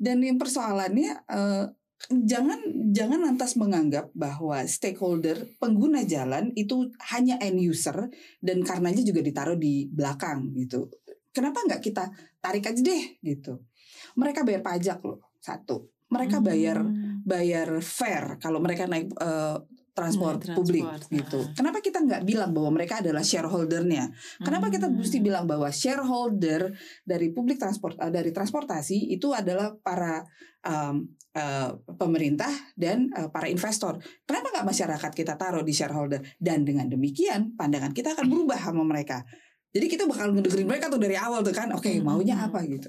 Dan 0.00 0.24
yang 0.24 0.40
persoalannya 0.40 1.10
eh, 1.28 1.64
jangan 2.06 2.62
jangan 2.94 3.20
lantas 3.26 3.58
menganggap 3.58 4.14
bahwa 4.14 4.62
stakeholder 4.64 5.50
pengguna 5.58 6.06
jalan 6.06 6.54
itu 6.54 6.88
hanya 7.10 7.36
end 7.42 7.58
user 7.58 8.06
dan 8.38 8.62
karenanya 8.62 9.02
juga 9.02 9.20
ditaruh 9.20 9.58
di 9.58 9.90
belakang 9.90 10.54
gitu. 10.54 10.88
Kenapa 11.34 11.62
nggak 11.66 11.82
kita 11.82 12.08
tarik 12.38 12.70
aja 12.70 12.80
deh 12.80 13.04
gitu? 13.20 13.66
Mereka 14.14 14.46
bayar 14.46 14.62
pajak 14.62 14.98
loh 15.04 15.20
satu. 15.42 15.90
Mereka 16.08 16.40
bayar 16.40 16.80
Hmm. 16.80 17.20
bayar 17.26 17.84
fair 17.84 18.40
kalau 18.40 18.64
mereka 18.64 18.88
naik 18.88 19.12
eh, 19.12 19.56
transport 19.98 20.38
publik 20.54 20.86
transport, 20.86 21.10
gitu. 21.10 21.38
ah. 21.42 21.50
Kenapa 21.52 21.78
kita 21.78 21.98
nggak 21.98 22.22
bilang 22.22 22.50
bahwa 22.54 22.70
mereka 22.72 23.02
adalah 23.02 23.20
shareholdernya? 23.20 24.14
Kenapa 24.38 24.70
kita 24.70 24.86
Hmm. 24.86 25.02
mesti 25.02 25.18
bilang 25.18 25.44
bahwa 25.44 25.66
shareholder 25.68 26.70
dari 27.02 27.34
publik 27.34 27.58
transport 27.58 27.98
eh, 27.98 28.08
dari 28.08 28.30
transportasi 28.30 29.10
itu 29.10 29.34
adalah 29.34 29.74
para 29.74 30.22
um, 30.62 31.02
eh, 31.32 31.70
pemerintah 31.94 32.50
dan 32.72 33.10
eh, 33.10 33.26
para 33.28 33.50
investor. 33.50 33.98
Kenapa 34.22 34.54
nggak 34.54 34.66
masyarakat 34.66 35.10
kita 35.12 35.34
taruh 35.34 35.62
di 35.62 35.74
shareholder? 35.74 36.22
Dan 36.38 36.62
dengan 36.62 36.86
demikian 36.86 37.58
pandangan 37.58 37.90
kita 37.90 38.14
akan 38.14 38.30
berubah 38.30 38.56
sama 38.56 38.86
mereka. 38.86 39.26
Jadi 39.68 39.84
kita 39.84 40.06
bakal 40.06 40.32
ngedengerin 40.32 40.64
mereka 40.64 40.86
tuh 40.88 40.96
dari 40.96 41.18
awal 41.18 41.42
tuh 41.42 41.52
kan. 41.52 41.68
Oke 41.74 41.90
Hmm. 41.92 42.06
maunya 42.06 42.38
apa 42.38 42.62
gitu? 42.62 42.88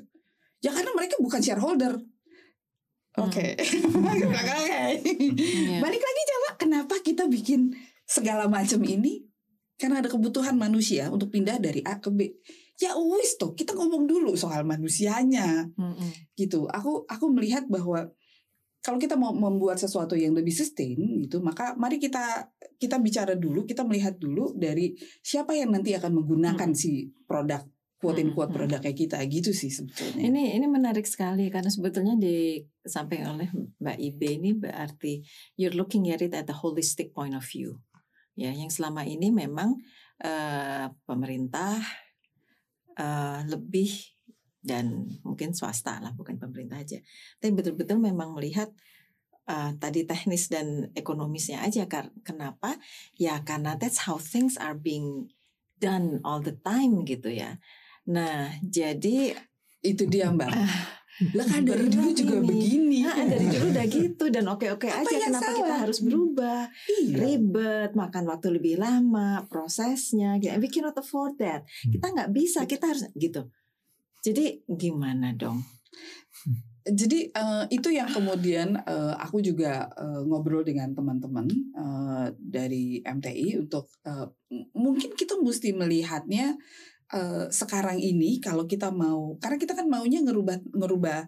Ya 0.62 0.70
karena 0.70 0.94
mereka 0.94 1.18
bukan 1.18 1.42
shareholder. 1.42 1.98
Oke. 3.18 3.58
Oke. 4.16 4.80
Iya. 5.04 5.78
Balik 5.84 6.00
lagi 6.00 6.22
kenapa 6.60 7.00
kita 7.00 7.32
bikin 7.32 7.72
segala 8.04 8.52
macam 8.52 8.84
ini? 8.84 9.24
Karena 9.80 10.04
ada 10.04 10.12
kebutuhan 10.12 10.60
manusia 10.60 11.08
untuk 11.08 11.32
pindah 11.32 11.56
dari 11.56 11.80
A 11.88 12.04
ke 12.04 12.12
B. 12.12 12.28
Ya 12.84 12.96
wis 13.00 13.40
tuh, 13.40 13.56
kita 13.56 13.72
ngomong 13.72 14.08
dulu 14.08 14.36
soal 14.36 14.68
manusianya 14.68 15.72
Mm-mm. 15.80 16.36
gitu. 16.36 16.68
Aku 16.68 17.08
aku 17.08 17.32
melihat 17.32 17.64
bahwa 17.72 18.12
kalau 18.80 18.96
kita 19.00 19.16
mau 19.20 19.36
membuat 19.36 19.76
sesuatu 19.80 20.16
yang 20.16 20.36
lebih 20.36 20.52
sustain 20.56 20.96
gitu, 21.24 21.40
maka 21.44 21.76
mari 21.76 22.00
kita 22.00 22.48
kita 22.80 23.00
bicara 23.00 23.36
dulu, 23.36 23.68
kita 23.68 23.84
melihat 23.84 24.16
dulu 24.16 24.56
dari 24.56 24.96
siapa 25.24 25.52
yang 25.56 25.72
nanti 25.76 25.96
akan 25.96 26.24
menggunakan 26.24 26.72
Hmm. 26.72 26.80
si 26.80 27.12
produk 27.28 27.64
quote 28.00 28.24
in 28.24 28.32
quote 28.32 28.56
Hmm. 28.56 28.64
produk 28.64 28.80
kayak 28.80 28.96
kita 28.96 29.20
gitu 29.28 29.52
sih 29.52 29.68
sebetulnya. 29.68 30.24
Ini 30.24 30.56
ini 30.56 30.66
menarik 30.72 31.04
sekali 31.04 31.52
karena 31.52 31.68
sebetulnya 31.68 32.16
disampaikan 32.16 33.36
oleh 33.36 33.52
Mbak 33.76 33.98
Ibe 34.00 34.28
ini 34.40 34.56
berarti 34.56 35.20
you're 35.60 35.76
looking 35.76 36.08
at 36.08 36.24
it 36.24 36.32
at 36.32 36.48
a 36.48 36.56
holistic 36.56 37.12
point 37.12 37.36
of 37.36 37.44
view. 37.44 37.84
Ya, 38.40 38.56
yang 38.56 38.72
selama 38.72 39.04
ini 39.04 39.36
memang 39.36 39.76
eh, 40.24 40.88
pemerintah 41.04 41.84
eh, 42.96 43.42
lebih 43.52 43.92
dan 44.64 45.08
mungkin 45.28 45.52
swasta 45.52 46.00
lah 46.00 46.16
bukan 46.16 46.40
pemerintah 46.40 46.80
aja. 46.80 47.04
Tapi 47.44 47.52
betul-betul 47.52 48.00
memang 48.00 48.32
melihat 48.32 48.72
eh, 49.44 49.72
tadi 49.76 50.08
teknis 50.08 50.48
dan 50.48 50.88
ekonomisnya 50.96 51.68
aja. 51.68 51.84
Kenapa? 52.24 52.80
Ya 53.20 53.44
karena 53.44 53.76
that's 53.76 54.08
how 54.08 54.16
things 54.16 54.56
are 54.56 54.76
being 54.80 55.28
done 55.84 56.24
all 56.24 56.40
the 56.40 56.56
time 56.64 57.04
gitu 57.04 57.28
ya. 57.28 57.60
Nah, 58.10 58.38
jadi 58.60 59.38
Itu 59.80 60.04
dia 60.06 60.28
Mbak. 60.28 60.50
Lah 61.30 61.46
kan 61.46 61.64
dari 61.64 61.88
dulu 61.88 62.10
juga 62.12 62.36
ini. 62.38 62.48
begini. 62.48 63.00
Nah, 63.02 63.16
dari 63.22 63.46
dulu 63.46 63.66
udah 63.70 63.86
gitu 63.88 64.26
dan 64.28 64.46
oke-oke 64.46 64.88
Apa 64.88 65.04
aja 65.04 65.16
yang 65.16 65.28
kenapa 65.30 65.52
kita 65.52 65.64
salah? 65.64 65.80
harus 65.80 66.00
berubah 66.00 66.60
Iya. 66.90 67.16
ribet 67.18 67.92
makan 67.94 68.24
waktu 68.26 68.48
lebih 68.52 68.76
lama 68.76 69.44
prosesnya 69.46 70.36
gitu. 70.38 70.56
We 70.58 70.68
cannot 70.68 70.96
afford 70.96 71.36
that 71.38 71.64
Hmm. 71.64 71.92
kita 71.94 72.06
nggak 72.10 72.30
bisa 72.32 72.60
kita 72.66 72.86
harus 72.88 73.04
gitu 73.14 73.48
jadi 74.20 74.64
gimana 74.66 75.32
dong 75.32 75.64
Jadi 76.82 77.30
eh, 77.30 77.64
itu 77.70 77.90
yang 77.90 78.10
kemudian 78.10 78.80
eh, 78.80 79.14
aku 79.16 79.40
juga 79.40 79.92
eh, 79.92 80.22
ngobrol 80.24 80.64
dengan 80.64 80.90
teman-teman 80.90 81.46
eh, 81.76 82.28
dari 82.34 82.98
MTI 83.00 83.60
untuk 83.60 83.92
eh, 84.02 84.26
m- 84.50 84.68
mungkin 84.74 85.14
kita 85.14 85.38
mesti 85.38 85.70
melihatnya 85.72 86.56
eh, 87.14 87.46
sekarang 87.50 87.98
ini 87.98 88.38
kalau 88.42 88.66
kita 88.70 88.94
mau 88.94 89.36
karena 89.42 89.58
kita 89.58 89.74
kan 89.78 89.86
maunya 89.90 90.22
ngerubah 90.22 90.58
ngerubah 90.74 91.20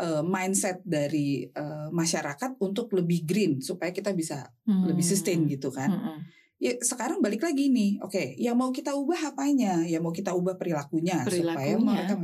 eh, 0.00 0.22
mindset 0.22 0.80
dari 0.86 1.46
eh, 1.46 1.88
masyarakat 1.90 2.58
untuk 2.62 2.90
lebih 2.94 3.26
green 3.26 3.52
supaya 3.58 3.90
kita 3.90 4.14
bisa 4.14 4.48
lebih 4.64 5.04
sustain 5.04 5.44
gitu 5.50 5.68
kan. 5.74 5.90
Mm-mm. 5.90 6.18
Ya 6.62 6.72
sekarang 6.80 7.20
balik 7.20 7.44
lagi 7.44 7.68
nih. 7.68 8.00
Oke, 8.00 8.38
yang 8.40 8.56
mau 8.56 8.70
kita 8.72 8.94
ubah 8.96 9.34
apanya? 9.34 9.84
Ya 9.84 10.00
mau 10.00 10.14
kita 10.14 10.32
ubah 10.32 10.56
perilakunya, 10.56 11.20
supaya 11.26 11.76
Perilakunya. 11.76 11.76
mereka 11.82 12.14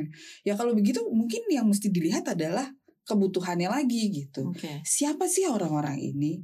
Ya 0.47 0.55
kalau 0.57 0.73
begitu 0.73 1.05
mungkin 1.13 1.45
yang 1.51 1.69
mesti 1.69 1.93
dilihat 1.93 2.25
adalah 2.25 2.71
kebutuhannya 3.05 3.69
lagi 3.69 4.09
gitu. 4.09 4.55
Oke. 4.55 4.81
Siapa 4.87 5.27
sih 5.27 5.51
orang-orang 5.51 5.99
ini? 5.99 6.41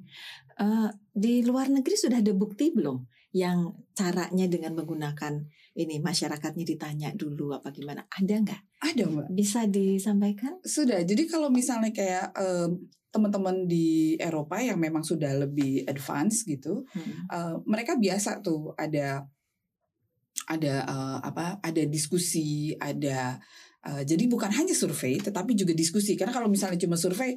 Eh, 0.57 0.89
di 1.13 1.45
luar 1.45 1.69
negeri 1.69 1.95
sudah 2.01 2.25
ada 2.25 2.33
bukti 2.33 2.73
belum 2.73 3.05
yang 3.37 3.77
caranya 3.93 4.49
dengan 4.49 4.73
menggunakan 4.73 5.45
ini 5.77 6.01
masyarakatnya 6.01 6.65
ditanya 6.65 7.13
dulu 7.13 7.53
apa 7.53 7.69
gimana 7.69 8.09
ada 8.09 8.33
nggak 8.33 8.61
Ada 8.81 9.05
mbak. 9.05 9.27
bisa 9.29 9.69
disampaikan 9.69 10.57
Sudah. 10.65 11.05
Jadi 11.05 11.29
kalau 11.29 11.53
misalnya 11.53 11.93
kayak 11.93 12.33
em, 12.33 12.81
teman-teman 13.13 13.69
di 13.69 14.17
Eropa 14.17 14.57
yang 14.61 14.81
memang 14.81 15.01
sudah 15.01 15.37
lebih 15.37 15.85
advance 15.85 16.45
gitu, 16.45 16.85
Mm. 16.97 17.13
eh, 17.29 17.55
mereka 17.65 17.97
biasa 17.97 18.41
tuh 18.41 18.73
ada 18.77 19.25
ada 20.47 20.75
uh, 20.87 21.19
apa 21.25 21.59
ada 21.59 21.83
diskusi 21.89 22.71
ada 22.79 23.41
uh, 23.83 24.03
jadi 24.07 24.31
bukan 24.31 24.53
hanya 24.53 24.77
survei 24.77 25.19
tetapi 25.19 25.59
juga 25.59 25.75
diskusi 25.75 26.15
karena 26.15 26.31
kalau 26.31 26.47
misalnya 26.47 26.79
cuma 26.79 26.95
survei 26.95 27.35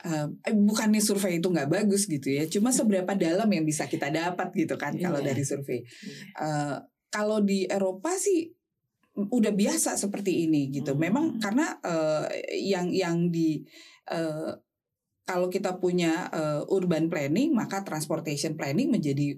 uh, 0.00 0.28
eh, 0.48 0.56
bukannya 0.56 1.04
survei 1.04 1.36
itu 1.38 1.52
nggak 1.52 1.68
bagus 1.68 2.08
gitu 2.08 2.32
ya 2.32 2.48
cuma 2.48 2.72
seberapa 2.72 3.12
dalam 3.12 3.48
yang 3.52 3.68
bisa 3.68 3.84
kita 3.84 4.08
dapat 4.08 4.48
gitu 4.56 4.80
kan 4.80 4.96
kalau 4.96 5.20
Iya. 5.20 5.26
dari 5.32 5.42
survei 5.44 5.80
uh, 6.40 6.80
kalau 7.12 7.44
di 7.44 7.68
Eropa 7.68 8.16
sih 8.16 8.48
udah 9.12 9.52
biasa 9.52 10.00
seperti 10.00 10.48
ini 10.48 10.72
gitu. 10.72 10.96
Hmm. 10.96 11.00
Memang 11.00 11.24
karena 11.36 11.76
uh, 11.84 12.24
yang 12.56 12.88
yang 12.88 13.28
di 13.28 13.60
uh, 14.08 14.56
kalau 15.28 15.52
kita 15.52 15.76
punya 15.76 16.32
uh, 16.32 16.64
urban 16.72 17.12
planning 17.12 17.52
maka 17.52 17.84
transportation 17.84 18.56
planning 18.56 18.88
menjadi 18.88 19.36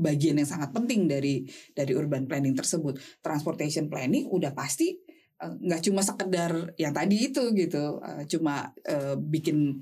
bagian 0.00 0.40
yang 0.40 0.48
sangat 0.48 0.72
penting 0.72 1.10
dari 1.10 1.44
dari 1.74 1.92
urban 1.98 2.30
planning 2.30 2.54
tersebut. 2.54 3.02
Transportation 3.20 3.90
planning 3.90 4.30
udah 4.30 4.54
pasti 4.54 4.94
nggak 5.40 5.80
cuma 5.88 6.04
sekedar 6.04 6.76
yang 6.76 6.92
tadi 6.92 7.32
itu 7.32 7.52
gitu, 7.56 7.96
uh, 8.04 8.22
cuma 8.28 8.76
uh, 8.84 9.16
bikin 9.16 9.80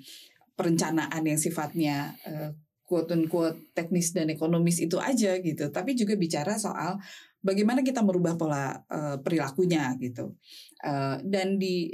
perencanaan 0.54 1.22
yang 1.26 1.38
sifatnya 1.38 2.14
uh, 2.26 2.54
quote 2.86 3.10
unquote 3.10 3.74
teknis 3.74 4.14
dan 4.14 4.30
ekonomis 4.30 4.78
itu 4.78 4.96
aja 5.02 5.34
gitu, 5.42 5.68
tapi 5.74 5.98
juga 5.98 6.14
bicara 6.14 6.54
soal 6.56 7.02
bagaimana 7.42 7.82
kita 7.82 8.06
merubah 8.06 8.38
pola 8.38 8.78
uh, 8.86 9.18
perilakunya 9.18 9.94
gitu. 9.98 10.38
Uh, 10.82 11.18
dan 11.26 11.58
di 11.58 11.90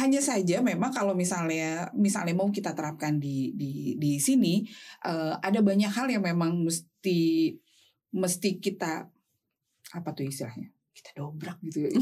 hanya 0.00 0.18
saja 0.18 0.58
memang 0.64 0.90
kalau 0.90 1.14
misalnya 1.14 1.92
misalnya 1.94 2.34
mau 2.34 2.48
kita 2.50 2.74
terapkan 2.74 3.20
di 3.20 3.54
di 3.54 3.94
di 4.00 4.18
sini 4.18 4.64
uh, 5.06 5.38
ada 5.38 5.60
banyak 5.60 5.92
hal 5.92 6.10
yang 6.10 6.24
memang 6.24 6.66
mesti 6.66 7.52
mesti 8.10 8.50
kita 8.58 9.06
apa 9.94 10.08
tuh 10.16 10.26
istilahnya 10.26 10.74
kita 11.04 11.20
dobrak 11.20 11.60
gitu 11.60 11.84
ya. 11.84 11.92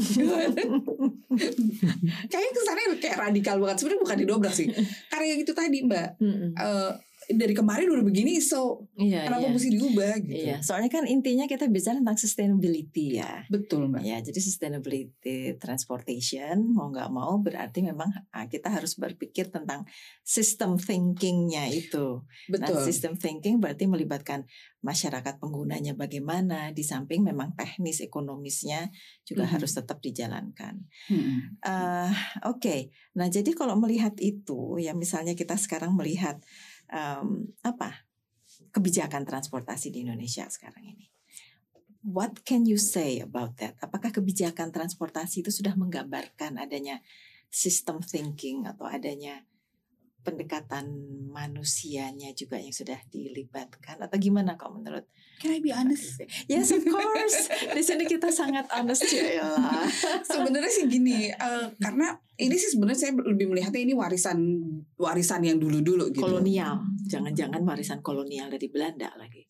Kayaknya 2.31 2.51
kesannya 2.55 2.85
kayak 3.03 3.17
radikal 3.19 3.59
banget 3.59 3.83
sebenarnya 3.83 4.01
bukan 4.07 4.17
didobrak 4.23 4.55
sih. 4.55 4.71
Karena 5.11 5.35
yang 5.35 5.39
itu 5.43 5.51
tadi 5.51 5.83
Mbak 5.83 6.23
Mm-mm. 6.23 6.55
eh, 6.55 6.91
dari 7.31 7.53
kemarin 7.53 7.87
udah 7.87 8.03
begini 8.03 8.41
so 8.43 8.87
Iya, 8.95 9.25
kenapa 9.27 9.47
iya. 9.47 9.53
mesti 9.53 9.69
diubah 9.71 10.13
gitu. 10.23 10.45
Iya, 10.49 10.55
soalnya 10.59 10.89
kan 10.91 11.03
intinya 11.07 11.45
kita 11.45 11.65
bicara 11.67 11.97
tentang 11.99 12.19
sustainability 12.19 13.19
ya. 13.19 13.43
Betul 13.47 13.89
Mbak. 13.89 14.01
Ya, 14.03 14.17
jadi 14.19 14.39
sustainability 14.39 15.55
transportation 15.57 16.63
mau 16.71 16.91
nggak 16.91 17.09
mau 17.09 17.39
berarti 17.39 17.83
memang 17.83 18.09
ah, 18.31 18.45
kita 18.47 18.69
harus 18.71 18.95
berpikir 18.95 19.49
tentang 19.49 19.83
system 20.21 20.75
thinkingnya 20.79 21.67
itu. 21.69 22.23
Nah, 22.51 22.69
Betul. 22.69 22.83
system 22.87 23.13
thinking 23.15 23.59
berarti 23.59 23.85
melibatkan 23.85 24.45
masyarakat 24.83 25.39
penggunanya 25.39 25.95
bagaimana, 25.95 26.75
di 26.75 26.83
samping 26.83 27.23
memang 27.23 27.55
teknis 27.55 28.03
ekonomisnya 28.03 28.91
juga 29.23 29.47
Mhm. 29.47 29.51
harus 29.55 29.71
tetap 29.71 30.03
dijalankan. 30.03 30.83
Mm-mm. 31.07 31.55
Eh, 31.63 32.11
Oke, 32.43 32.91
nah 33.15 33.31
jadi 33.31 33.55
kalau 33.55 33.79
melihat 33.79 34.11
itu, 34.19 34.75
ya 34.77 34.91
misalnya 34.91 35.33
kita 35.33 35.55
sekarang 35.55 35.95
melihat 35.95 36.43
em, 36.93 37.49
apa 37.65 38.05
kebijakan 38.69 39.25
transportasi 39.25 39.89
di 39.89 40.05
Indonesia 40.05 40.45
sekarang 40.45 40.85
ini. 40.85 41.09
What 42.03 42.43
can 42.43 42.67
you 42.67 42.77
say 42.77 43.23
about 43.23 43.57
that? 43.63 43.79
Apakah 43.79 44.11
kebijakan 44.11 44.69
transportasi 44.69 45.41
itu 45.41 45.49
sudah 45.49 45.73
menggambarkan 45.73 46.59
adanya 46.59 46.99
sistem 47.47 48.03
thinking 48.03 48.67
atau 48.67 48.85
adanya 48.85 49.47
pendekatan 50.23 50.87
manusianya 51.29 52.31
juga 52.31 52.55
yang 52.55 52.71
sudah 52.71 52.95
dilibatkan 53.11 53.99
atau 53.99 54.17
gimana 54.17 54.55
kok 54.55 54.71
menurut? 54.71 55.03
Can 55.43 55.51
I 55.51 55.59
be 55.59 55.75
honest? 55.75 56.23
Yes, 56.47 56.71
of 56.71 56.87
course. 56.87 57.51
Di 57.75 57.83
sini 57.83 58.07
kita 58.07 58.31
sangat 58.31 58.71
honest 58.71 59.03
ya. 59.11 59.43
Sebenarnya 60.31 60.71
sih 60.71 60.87
gini, 60.87 61.27
eh, 61.27 61.65
karena 61.83 62.15
ini 62.39 62.55
sih 62.55 62.71
sebenarnya 62.71 62.99
saya 63.09 63.13
lebih 63.19 63.51
melihatnya 63.51 63.83
ini 63.83 63.91
warisan 63.91 64.39
warisan 64.95 65.43
yang 65.43 65.59
dulu-dulu 65.59 66.15
gitu. 66.15 66.23
kolonial. 66.23 66.79
Jangan-jangan 67.03 67.59
warisan 67.67 67.99
kolonial 67.99 68.47
dari 68.47 68.71
Belanda 68.71 69.11
lagi. 69.19 69.43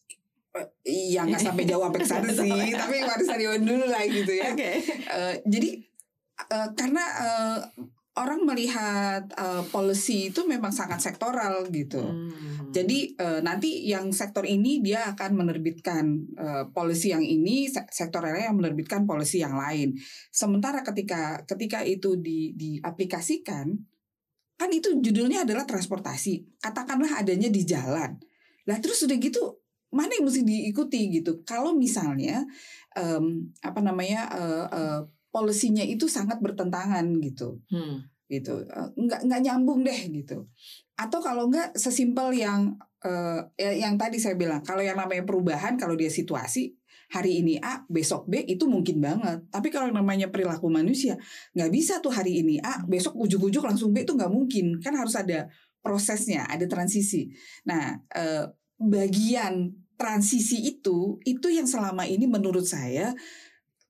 Eh, 0.57 0.67
Iya 0.89 1.29
nggak 1.29 1.41
sampai 1.53 1.63
jauh 1.69 1.85
sampai 1.85 2.01
sana 2.01 2.29
sih, 2.33 2.73
tapi 2.73 2.97
warisan 3.05 3.37
yang 3.37 3.61
dulu 3.61 3.85
lah 3.85 4.01
gitu 4.09 4.33
ya. 4.33 4.49
Oke. 4.57 4.71
Eh, 4.81 5.33
jadi 5.45 5.69
eh, 6.49 6.67
karena 6.73 7.03
eh, 7.21 7.59
orang 8.13 8.45
melihat 8.45 9.25
eh, 9.33 9.63
policy 9.73 10.29
itu 10.29 10.45
memang 10.45 10.69
sangat 10.69 11.01
sektoral 11.01 11.65
gitu. 11.73 12.01
Hmm. 12.01 12.69
Jadi 12.69 13.17
eh, 13.17 13.41
nanti 13.41 13.89
yang 13.89 14.13
sektor 14.13 14.45
ini 14.45 14.85
dia 14.85 15.09
akan 15.17 15.33
menerbitkan 15.33 16.05
eh, 16.37 16.63
policy 16.69 17.09
yang 17.09 17.25
ini, 17.25 17.65
se- 17.65 17.89
sektor 17.89 18.21
lain 18.21 18.53
yang 18.53 18.57
menerbitkan 18.57 19.09
policy 19.09 19.41
yang 19.41 19.57
lain. 19.57 19.97
Sementara 20.29 20.85
ketika 20.85 21.41
ketika 21.49 21.81
itu 21.81 22.13
di, 22.21 22.53
diaplikasikan, 22.53 23.73
kan 24.61 24.69
itu 24.69 24.93
judulnya 25.01 25.41
adalah 25.41 25.65
transportasi. 25.65 26.61
Katakanlah 26.61 27.17
adanya 27.17 27.49
di 27.49 27.65
jalan. 27.65 28.21
Lah 28.69 28.77
terus 28.77 29.01
udah 29.09 29.17
gitu 29.17 29.57
mana 29.93 30.13
yang 30.13 30.25
mesti 30.29 30.45
diikuti 30.45 31.09
gitu? 31.17 31.41
Kalau 31.45 31.73
misalnya 31.73 32.45
em, 32.93 33.53
apa 33.61 33.81
namanya 33.81 34.29
eh, 34.33 34.65
eh, 34.69 35.01
polisinya 35.33 35.81
itu 35.81 36.05
sangat 36.05 36.37
bertentangan 36.39 37.03
gitu. 37.19 37.57
Hmm. 37.73 38.05
gitu. 38.29 38.65
Eh, 38.65 38.89
nggak 38.97 39.29
nggak 39.29 39.41
nyambung 39.45 39.81
deh 39.81 39.99
gitu. 40.09 40.47
Atau 40.97 41.19
kalau 41.21 41.49
nggak 41.49 41.73
sesimpel 41.77 42.33
yang 42.33 42.77
ya- 43.59 43.77
yang 43.83 43.99
tadi 43.99 44.15
saya 44.17 44.33
bilang 44.39 44.63
kalau 44.63 44.79
yang 44.79 44.95
namanya 44.95 45.27
perubahan 45.27 45.75
kalau 45.75 45.93
dia 45.93 46.07
situasi 46.07 46.71
hari 47.11 47.43
ini 47.45 47.61
A 47.61 47.83
besok 47.85 48.25
B 48.25 48.41
itu 48.47 48.65
mungkin 48.65 48.97
banget. 49.03 49.43
Tapi 49.53 49.69
kalau 49.69 49.91
yang 49.91 50.01
namanya 50.01 50.33
perilaku 50.33 50.65
manusia 50.71 51.13
nggak 51.53 51.69
bisa 51.69 51.99
tuh 52.01 52.09
hari 52.09 52.41
ini 52.41 52.57
A 52.63 52.81
besok 52.87 53.13
ujuk-ujuk 53.19 53.61
langsung 53.61 53.93
B 53.93 54.01
itu 54.01 54.15
nggak 54.17 54.31
mungkin. 54.33 54.81
Kan 54.81 54.97
harus 54.97 55.13
ada 55.13 55.45
prosesnya 55.83 56.47
ada 56.49 56.65
transisi. 56.65 57.29
Nah 57.69 58.01
eh, 58.09 58.49
bagian 58.81 59.69
transisi 59.93 60.57
itu 60.63 61.21
itu 61.21 61.47
yang 61.53 61.69
selama 61.69 62.07
ini 62.09 62.25
menurut 62.25 62.65
saya 62.65 63.13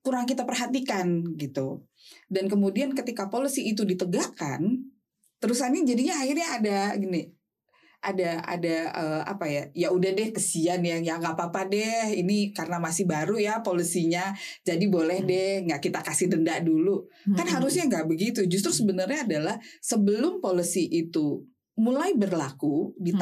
kurang 0.04 0.28
kita 0.28 0.44
perhatikan 0.44 1.24
gitu 1.40 1.88
dan 2.28 2.44
kemudian 2.46 2.92
ketika 2.92 3.32
policy 3.32 3.72
itu 3.72 3.88
ditegakkan 3.88 4.84
terusannya 5.40 5.88
jadinya 5.88 6.20
akhirnya 6.20 6.48
ada 6.60 6.78
gini 7.00 7.32
ada 8.04 8.44
ada 8.44 8.76
eh, 8.92 9.22
apa 9.24 9.48
ya 9.48 9.62
ya 9.72 9.88
udah 9.88 10.12
deh 10.12 10.28
kesian 10.28 10.84
ya 10.84 11.00
ya 11.00 11.16
nggak 11.16 11.40
apa-apa 11.40 11.72
deh 11.72 12.12
ini 12.12 12.52
karena 12.52 12.76
masih 12.76 13.08
baru 13.08 13.40
ya 13.40 13.64
polisinya 13.64 14.36
jadi 14.60 14.84
boleh 14.92 15.24
Hmm. 15.24 15.28
deh 15.32 15.52
nggak 15.64 15.80
kita 15.80 16.04
kasih 16.04 16.28
denda 16.28 16.60
dulu 16.60 17.08
kan 17.32 17.48
Hmm. 17.48 17.54
harusnya 17.56 17.88
nggak 17.88 18.04
begitu 18.04 18.44
justru 18.44 18.76
sebenarnya 18.76 19.24
adalah 19.24 19.56
sebelum 19.80 20.44
policy 20.44 20.84
itu 20.84 21.48
mulai 21.80 22.12
berlaku 22.12 22.92
di 23.00 23.16
Hmm. 23.16 23.20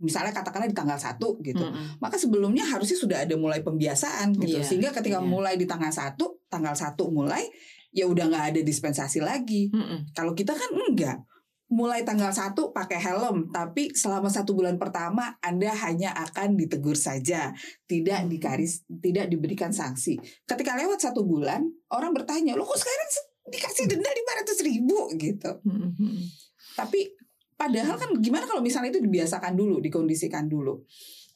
Misalnya 0.00 0.32
katakanlah 0.32 0.66
di 0.66 0.74
tanggal 0.74 0.96
satu 0.96 1.38
gitu 1.40 1.60
Hmm. 1.60 1.96
maka 1.96 2.16
sebelumnya 2.16 2.64
harusnya 2.64 2.96
sudah 2.96 3.18
ada 3.22 3.36
mulai 3.36 3.60
pembiasaan 3.60 4.32
gitu 4.34 4.58
Iya, 4.58 4.64
sehingga 4.64 4.90
ketika 4.90 5.20
iya. 5.20 5.24
mulai 5.24 5.54
di 5.54 5.64
tanggal 5.64 5.88
satu 5.88 6.40
tanggal 6.48 6.72
satu 6.72 7.08
mulai 7.08 7.44
ya 7.90 8.04
udah 8.04 8.26
nggak 8.26 8.44
ada 8.50 8.60
dispensasi 8.60 9.20
lagi 9.20 9.68
Hmm. 9.68 10.08
kalau 10.10 10.32
kita 10.32 10.52
kan 10.52 10.70
enggak 10.72 11.20
mulai 11.68 12.02
tanggal 12.02 12.30
satu 12.30 12.70
pakai 12.70 12.98
helm 12.98 13.46
tapi 13.48 13.92
selama 13.92 14.26
satu 14.26 14.52
bulan 14.52 14.74
pertama 14.74 15.38
anda 15.38 15.70
hanya 15.70 16.10
akan 16.18 16.56
ditegur 16.56 16.98
saja 16.98 17.54
tidak 17.84 18.26
dikaris 18.26 18.82
tidak 18.90 19.28
diberikan 19.28 19.70
sanksi 19.70 20.18
ketika 20.44 20.74
lewat 20.74 20.98
satu 20.98 21.22
bulan 21.22 21.62
orang 21.88 22.10
bertanya 22.10 22.58
lo 22.58 22.64
kok 22.64 22.74
sekarang 22.74 23.08
se- 23.08 23.28
dikasih 23.46 23.86
denda 23.86 24.10
lima 24.10 24.32
ratus 24.38 24.58
ribu 24.60 24.98
gitu 25.14 25.62
Hmm. 25.62 25.94
Hmm. 25.94 26.18
tapi 26.74 27.06
padahal 27.60 28.00
kan 28.00 28.08
gimana 28.16 28.48
kalau 28.48 28.64
misalnya 28.64 28.88
itu 28.88 29.04
dibiasakan 29.04 29.52
dulu, 29.52 29.84
dikondisikan 29.84 30.48
dulu. 30.48 30.80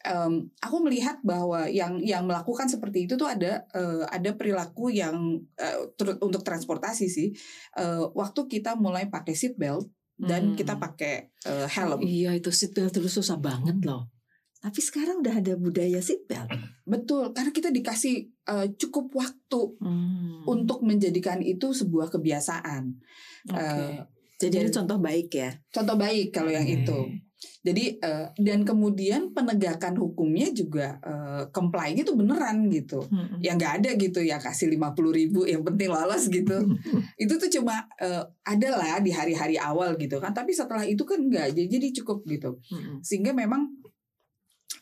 Em, 0.01 0.49
aku 0.61 0.85
melihat 0.85 1.21
bahwa 1.21 1.65
yang 1.65 1.97
yang 2.01 2.25
melakukan 2.25 2.69
seperti 2.69 3.05
itu 3.05 3.17
tuh 3.17 3.29
ada 3.29 3.65
eh, 3.73 4.05
ada 4.05 4.31
perilaku 4.33 4.89
yang 4.89 5.41
ter- 5.97 6.21
untuk 6.21 6.41
transportasi 6.41 7.09
sih. 7.09 7.29
Eh, 7.77 8.05
waktu 8.13 8.41
kita 8.45 8.77
mulai 8.77 9.09
pakai 9.09 9.33
seat 9.33 9.57
belt 9.57 9.85
dan 10.15 10.53
Hmm. 10.53 10.57
kita 10.57 10.77
pakai 10.77 11.33
eh, 11.45 11.67
helm. 11.69 12.01
Iya 12.01 12.37
itu 12.37 12.49
seatbelt 12.49 12.93
dulu 12.93 13.09
susah 13.09 13.37
banget 13.37 13.81
loh. 13.85 14.09
Tapi 14.61 14.81
sekarang 14.81 15.21
udah 15.21 15.41
ada 15.41 15.57
budaya 15.57 16.01
seatbelt. 16.01 16.49
Betul, 16.85 17.33
karena 17.33 17.53
kita 17.53 17.69
dikasih 17.69 18.15
eh, 18.45 18.67
cukup 18.77 19.09
waktu 19.13 19.61
Hmm. 19.81 20.45
untuk 20.45 20.85
menjadikan 20.85 21.41
itu 21.41 21.73
sebuah 21.73 22.09
kebiasaan. 22.09 22.93
Oke. 23.49 23.57
eh, 23.57 24.05
Jadi 24.45 24.57
itu 24.61 24.71
dan- 24.71 24.77
contoh 24.83 24.99
baik 25.01 25.29
ya. 25.33 25.51
Contoh 25.73 25.97
baik 25.97 26.29
kalau 26.35 26.51
yang 26.53 26.67
Oke. 26.67 26.77
itu. 26.85 26.99
Jadi 27.65 28.01
eh, 28.01 28.27
dan 28.41 28.65
kemudian 28.65 29.33
penegakan 29.33 29.97
hukumnya 29.97 30.49
juga 30.53 31.01
eh, 31.01 31.43
comply-nya 31.53 32.05
tuh 32.05 32.17
beneran 32.17 32.69
gitu. 32.69 33.05
Hmm. 33.09 33.41
Ya 33.41 33.57
nggak 33.57 33.85
ada 33.85 33.91
gitu 33.97 34.21
ya 34.21 34.37
kasih 34.41 34.69
50 34.73 35.13
ribu 35.13 35.45
yang 35.45 35.65
penting 35.65 35.89
lolos 35.93 36.29
gitu. 36.29 36.61
itu 37.23 37.35
tuh 37.37 37.51
cuma 37.61 37.85
eh, 38.01 38.25
ada 38.45 38.69
lah 38.77 39.01
di 39.01 39.13
hari-hari 39.13 39.57
awal 39.61 39.97
gitu 39.97 40.21
kan. 40.21 40.33
Tapi 40.33 40.53
setelah 40.53 40.85
itu 40.85 41.05
kan 41.05 41.21
enggak. 41.21 41.53
Jadi, 41.57 41.89
cukup 42.01 42.25
gitu. 42.29 42.61
Hmm. 42.69 43.01
Sehingga 43.05 43.33
memang 43.37 43.69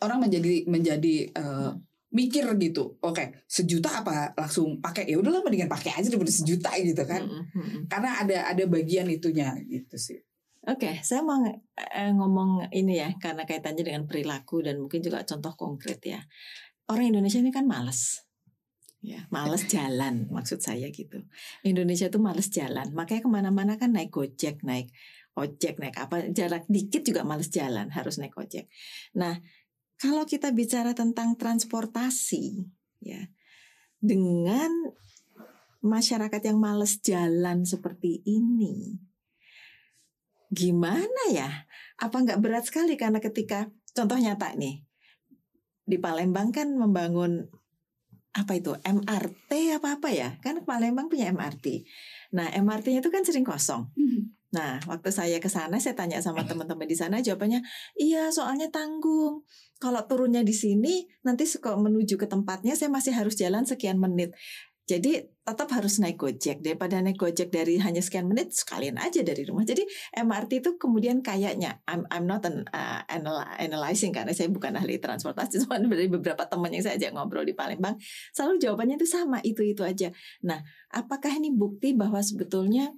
orang 0.02 0.26
menjadi 0.26 0.66
menjadi 0.66 1.16
eh, 1.34 1.70
mikir 2.12 2.44
gitu. 2.60 3.00
Oke, 3.00 3.44
sejuta 3.48 4.04
apa 4.04 4.36
langsung 4.36 4.78
pakai? 4.78 5.08
Ya 5.08 5.16
udahlah 5.16 5.40
mendingan 5.40 5.72
pakai 5.72 5.96
aja 5.96 6.06
daripada 6.12 6.30
sejuta 6.32 6.70
gitu 6.78 7.02
kan. 7.08 7.24
Mm, 7.24 7.44
mm, 7.48 7.62
mm. 7.64 7.82
Karena 7.88 8.10
ada 8.20 8.38
ada 8.52 8.64
bagian 8.68 9.08
itunya 9.08 9.56
gitu 9.64 9.96
sih. 9.96 10.20
Oke, 10.62 11.02
saya 11.02 11.26
mau 11.26 11.42
eh, 11.42 12.12
ngomong 12.14 12.70
ini 12.70 13.02
ya 13.02 13.10
karena 13.18 13.42
kaitannya 13.42 13.82
dengan 13.82 14.06
perilaku 14.06 14.62
dan 14.62 14.78
mungkin 14.78 15.02
juga 15.02 15.26
contoh 15.26 15.58
konkret 15.58 15.98
ya. 16.06 16.22
Orang 16.86 17.10
Indonesia 17.10 17.42
ini 17.42 17.50
kan 17.50 17.66
males. 17.66 18.22
Ya, 19.02 19.26
males 19.34 19.66
jalan 19.66 20.26
maksud 20.36 20.62
saya 20.62 20.86
gitu. 20.94 21.26
Indonesia 21.66 22.06
tuh 22.06 22.22
males 22.22 22.46
jalan, 22.54 22.94
makanya 22.94 23.26
ke 23.26 23.30
mana-mana 23.32 23.74
kan 23.74 23.90
naik 23.90 24.14
gojek, 24.14 24.62
naik 24.62 24.94
ojek, 25.34 25.82
naik 25.82 25.98
apa 25.98 26.30
jarak 26.30 26.68
dikit 26.70 27.02
juga 27.02 27.26
males 27.26 27.50
jalan, 27.50 27.90
harus 27.90 28.22
naik 28.22 28.36
ojek. 28.38 28.70
Nah, 29.18 29.42
kalau 30.02 30.26
kita 30.26 30.50
bicara 30.50 30.98
tentang 30.98 31.38
transportasi, 31.38 32.66
ya 32.98 33.30
dengan 34.02 34.90
masyarakat 35.78 36.42
yang 36.42 36.58
males 36.58 36.98
jalan 36.98 37.62
seperti 37.62 38.18
ini, 38.26 38.98
gimana 40.50 41.30
ya? 41.30 41.70
Apa 42.02 42.18
nggak 42.18 42.42
berat 42.42 42.66
sekali 42.66 42.98
karena 42.98 43.22
ketika 43.22 43.70
contoh 43.94 44.18
nyata 44.18 44.58
nih 44.58 44.82
di 45.86 46.02
Palembang 46.02 46.50
kan 46.50 46.74
membangun 46.74 47.46
apa 48.32 48.56
itu 48.56 48.72
MRT 48.80 49.76
apa 49.76 50.00
apa 50.00 50.08
ya 50.08 50.34
kan 50.42 50.66
Palembang 50.66 51.06
punya 51.06 51.30
MRT. 51.30 51.86
Nah 52.34 52.50
MRT-nya 52.50 53.06
itu 53.06 53.12
kan 53.14 53.22
sering 53.22 53.46
kosong. 53.46 53.86
Nah 54.52 54.78
waktu 54.84 55.08
saya 55.08 55.36
ke 55.40 55.48
sana 55.48 55.80
saya 55.80 55.96
tanya 55.96 56.20
sama 56.20 56.44
teman-teman 56.44 56.84
di 56.84 56.96
sana 56.96 57.24
jawabannya 57.24 57.64
iya 57.96 58.28
soalnya 58.28 58.68
tanggung. 58.68 59.44
Kalau 59.80 60.04
turunnya 60.06 60.44
di 60.44 60.54
sini 60.54 61.08
nanti 61.24 61.48
suka 61.48 61.74
menuju 61.74 62.20
ke 62.20 62.28
tempatnya 62.28 62.76
saya 62.76 62.92
masih 62.92 63.16
harus 63.16 63.34
jalan 63.34 63.64
sekian 63.64 63.96
menit. 63.96 64.36
Jadi 64.82 65.24
tetap 65.42 65.70
harus 65.74 66.02
naik 66.02 66.18
gojek 66.18 66.58
daripada 66.58 66.98
naik 66.98 67.14
gojek 67.14 67.54
dari 67.54 67.78
hanya 67.78 68.02
sekian 68.02 68.26
menit 68.26 68.50
sekalian 68.50 68.98
aja 68.98 69.22
dari 69.22 69.46
rumah. 69.46 69.62
Jadi 69.62 69.86
MRT 70.14 70.58
itu 70.58 70.70
kemudian 70.74 71.22
kayaknya 71.22 71.80
I'm 71.86 72.02
I'm 72.10 72.26
not 72.26 72.42
an, 72.44 72.66
uh, 72.66 73.02
analyzing 73.62 74.10
karena 74.10 74.34
saya 74.34 74.50
bukan 74.50 74.74
ahli 74.74 74.98
transportasi. 74.98 75.58
Cuma 75.66 75.78
dari 75.78 76.10
beberapa 76.10 76.44
teman 76.50 76.74
yang 76.74 76.82
saya 76.82 76.98
ajak 76.98 77.14
ngobrol 77.14 77.46
di 77.46 77.54
Palembang 77.54 77.94
selalu 78.34 78.58
jawabannya 78.58 78.98
itu 78.98 79.08
sama 79.08 79.38
itu 79.46 79.62
itu 79.62 79.80
aja. 79.86 80.10
Nah, 80.42 80.60
apakah 80.90 81.30
ini 81.30 81.54
bukti 81.54 81.94
bahwa 81.94 82.18
sebetulnya 82.18 82.90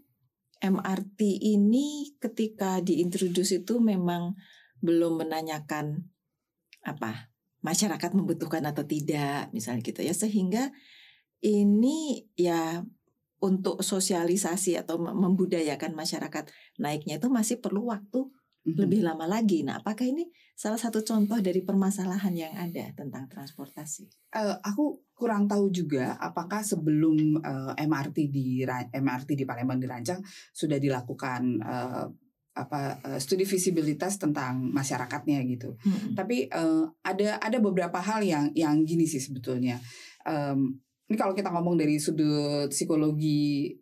MRT 0.64 1.20
ini 1.44 2.16
ketika 2.16 2.80
diintroduksi 2.80 3.60
itu 3.68 3.76
memang 3.84 4.32
belum 4.80 5.20
menanyakan 5.20 6.08
apa 6.84 7.28
masyarakat 7.60 8.10
membutuhkan 8.16 8.64
atau 8.64 8.84
tidak 8.84 9.52
misalnya 9.52 9.84
gitu 9.84 10.00
ya. 10.00 10.16
Sehingga 10.16 10.72
ini 11.44 12.24
ya 12.36 12.80
untuk 13.44 13.84
sosialisasi 13.84 14.80
atau 14.80 14.96
membudayakan 14.96 15.92
masyarakat 15.92 16.48
naiknya 16.80 17.20
itu 17.20 17.28
masih 17.28 17.60
perlu 17.60 17.92
waktu 17.92 18.32
mm-hmm. 18.64 18.80
lebih 18.80 19.00
lama 19.04 19.28
lagi. 19.28 19.62
Nah, 19.62 19.80
apakah 19.80 20.08
ini 20.08 20.26
salah 20.56 20.80
satu 20.80 21.04
contoh 21.04 21.36
dari 21.38 21.60
permasalahan 21.60 22.34
yang 22.34 22.52
ada 22.56 22.90
tentang 22.96 23.28
transportasi? 23.28 24.08
Uh, 24.32 24.56
aku 24.64 25.04
kurang 25.12 25.46
tahu 25.46 25.70
juga 25.70 26.16
apakah 26.18 26.64
sebelum 26.64 27.38
uh, 27.44 27.72
MRT 27.76 28.32
di 28.32 28.64
MRT 28.90 29.36
di 29.36 29.44
Palembang 29.44 29.78
dirancang 29.78 30.18
sudah 30.50 30.80
dilakukan 30.80 31.62
uh, 31.62 32.06
apa 32.54 33.02
studi 33.18 33.42
visibilitas 33.42 34.14
tentang 34.14 34.70
masyarakatnya 34.70 35.42
gitu. 35.50 35.74
Hmm. 35.82 36.14
Tapi 36.14 36.46
uh, 36.54 36.86
ada 37.02 37.42
ada 37.42 37.58
beberapa 37.58 37.98
hal 37.98 38.22
yang 38.22 38.54
yang 38.54 38.86
gini 38.86 39.10
sih 39.10 39.18
sebetulnya. 39.18 39.82
Um, 40.22 40.78
ini 41.10 41.20
kalau 41.20 41.36
kita 41.36 41.52
ngomong 41.52 41.76
dari 41.76 42.00
sudut 42.00 42.70
psikologi 42.70 43.74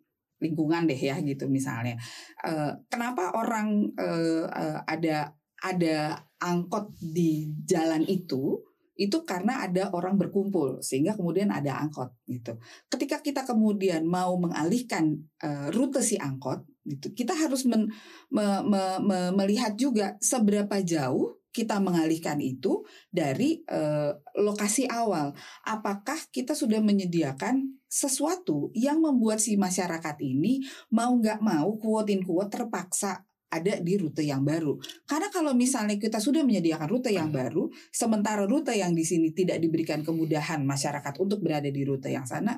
lingkungan 0.43 0.83
deh 0.83 0.99
ya 0.99 1.15
gitu 1.23 1.47
misalnya 1.47 1.95
uh, 2.43 2.75
kenapa 2.91 3.31
orang 3.33 3.87
uh, 3.95 4.45
uh, 4.51 4.79
ada 4.83 5.31
ada 5.63 6.19
angkot 6.43 6.91
di 6.99 7.55
jalan 7.63 8.03
itu 8.03 8.59
itu 8.93 9.25
karena 9.25 9.65
ada 9.65 9.89
orang 9.89 10.21
berkumpul 10.21 10.77
sehingga 10.85 11.17
kemudian 11.17 11.49
ada 11.49 11.81
angkot 11.81 12.13
gitu. 12.29 12.61
Ketika 12.93 13.25
kita 13.25 13.41
kemudian 13.41 14.05
mau 14.05 14.37
mengalihkan 14.37 15.17
uh, 15.41 15.73
rute 15.73 16.05
si 16.05 16.13
angkot 16.21 16.61
gitu, 16.85 17.09
kita 17.17 17.33
harus 17.33 17.65
men, 17.65 17.89
me, 18.29 18.45
me, 18.61 18.81
me, 19.01 19.19
melihat 19.33 19.73
juga 19.73 20.13
seberapa 20.21 20.77
jauh 20.85 21.41
kita 21.53 21.77
mengalihkan 21.77 22.41
itu 22.41 22.81
dari 23.13 23.61
uh, 23.69 24.17
lokasi 24.41 24.89
awal. 24.89 25.37
Apakah 25.63 26.17
kita 26.33 26.57
sudah 26.57 26.81
menyediakan 26.81 27.77
sesuatu 27.85 28.73
yang 28.73 29.05
membuat 29.05 29.37
si 29.37 29.53
masyarakat 29.53 30.17
ini 30.25 30.65
mau 30.89 31.13
nggak 31.13 31.45
mau 31.45 31.77
kuotin 31.77 32.25
kuot 32.25 32.49
terpaksa 32.49 33.21
ada 33.53 33.77
di 33.77 33.93
rute 34.01 34.25
yang 34.25 34.41
baru. 34.41 34.81
Karena 35.05 35.29
kalau 35.29 35.53
misalnya 35.53 36.01
kita 36.01 36.17
sudah 36.17 36.41
menyediakan 36.41 36.89
rute 36.89 37.13
yang 37.13 37.29
baru, 37.29 37.69
sementara 37.93 38.49
rute 38.49 38.73
yang 38.73 38.97
di 38.97 39.05
sini 39.05 39.29
tidak 39.29 39.61
diberikan 39.61 40.01
kemudahan 40.01 40.65
masyarakat 40.65 41.13
untuk 41.21 41.45
berada 41.45 41.69
di 41.69 41.85
rute 41.85 42.09
yang 42.09 42.25
sana, 42.25 42.57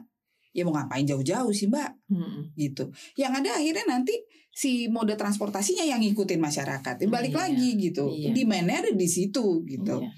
ya 0.56 0.64
mau 0.64 0.72
ngapain 0.72 1.04
jauh-jauh 1.04 1.52
sih 1.52 1.68
mbak? 1.68 1.92
Hmm. 2.08 2.56
Gitu. 2.56 2.88
Yang 3.20 3.44
ada 3.44 3.50
akhirnya 3.60 3.86
nanti 3.92 4.16
si 4.56 4.88
mode 4.88 5.20
transportasinya 5.20 5.84
yang 5.84 6.00
ngikutin 6.00 6.40
masyarakat. 6.40 6.96
Ya 7.04 7.08
balik 7.12 7.36
iya, 7.36 7.42
lagi 7.44 7.70
gitu. 7.76 8.08
Iya. 8.08 8.32
Demandnya 8.32 8.88
ada 8.88 8.92
di 8.96 9.08
situ 9.12 9.68
gitu. 9.68 10.00
Iya. 10.00 10.10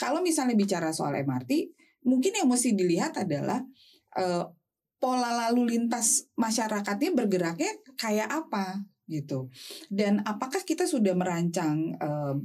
Kalau 0.00 0.24
misalnya 0.24 0.56
bicara 0.56 0.88
soal 0.90 1.20
MRT, 1.20 1.76
mungkin 2.08 2.32
yang 2.32 2.48
mesti 2.48 2.72
dilihat 2.72 3.20
adalah 3.20 3.60
uh, 4.16 4.48
pola 4.96 5.30
lalu 5.46 5.76
lintas 5.76 6.32
masyarakatnya 6.40 7.12
bergeraknya 7.12 7.76
kayak 8.00 8.32
apa 8.32 8.88
gitu. 9.04 9.52
Dan 9.92 10.24
apakah 10.24 10.64
kita 10.64 10.88
sudah 10.88 11.12
merancang 11.12 11.92
uh, 12.00 12.40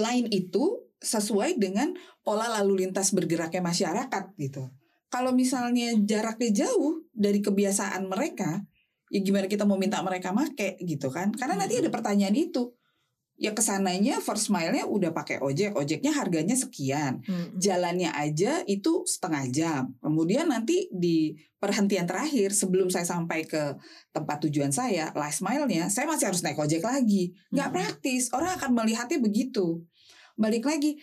lain 0.00 0.32
itu 0.32 0.80
sesuai 1.02 1.60
dengan 1.60 1.92
pola 2.24 2.48
lalu 2.48 2.86
lintas 2.86 3.12
bergeraknya 3.12 3.60
masyarakat 3.60 4.24
gitu. 4.40 4.72
Kalau 5.12 5.36
misalnya 5.36 5.92
jaraknya 6.00 6.64
jauh 6.64 7.04
dari 7.12 7.44
kebiasaan 7.44 8.08
mereka, 8.08 8.64
ya 9.12 9.20
gimana 9.20 9.44
kita 9.44 9.68
mau 9.68 9.76
minta 9.76 10.00
mereka 10.00 10.32
make 10.32 10.80
gitu 10.80 11.12
kan? 11.12 11.36
Karena 11.36 11.60
nanti 11.60 11.76
ada 11.76 11.92
pertanyaan 11.92 12.32
itu. 12.32 12.72
Ya 13.36 13.52
ke 13.52 13.60
sananya 13.60 14.22
first 14.22 14.48
mile-nya 14.48 14.88
udah 14.88 15.10
pakai 15.12 15.42
ojek 15.42 15.76
ojeknya 15.76 16.16
harganya 16.16 16.56
sekian. 16.56 17.20
Hmm. 17.26 17.52
jalannya 17.60 18.08
aja 18.08 18.64
itu 18.64 19.04
setengah 19.04 19.44
jam. 19.52 19.82
Kemudian 20.00 20.48
nanti 20.48 20.88
di 20.88 21.36
perhentian 21.60 22.08
terakhir 22.08 22.56
sebelum 22.56 22.88
saya 22.88 23.04
sampai 23.04 23.44
ke 23.44 23.76
tempat 24.16 24.48
tujuan 24.48 24.72
saya 24.72 25.12
last 25.12 25.44
mile-nya 25.44 25.92
saya 25.92 26.08
masih 26.08 26.32
harus 26.32 26.40
naik 26.40 26.56
ojek 26.56 26.80
lagi. 26.80 27.36
Nggak 27.52 27.68
hmm. 27.68 27.76
praktis. 27.76 28.32
Orang 28.32 28.56
akan 28.56 28.70
melihatnya 28.72 29.20
begitu. 29.20 29.84
Balik 30.40 30.64
lagi 30.64 30.96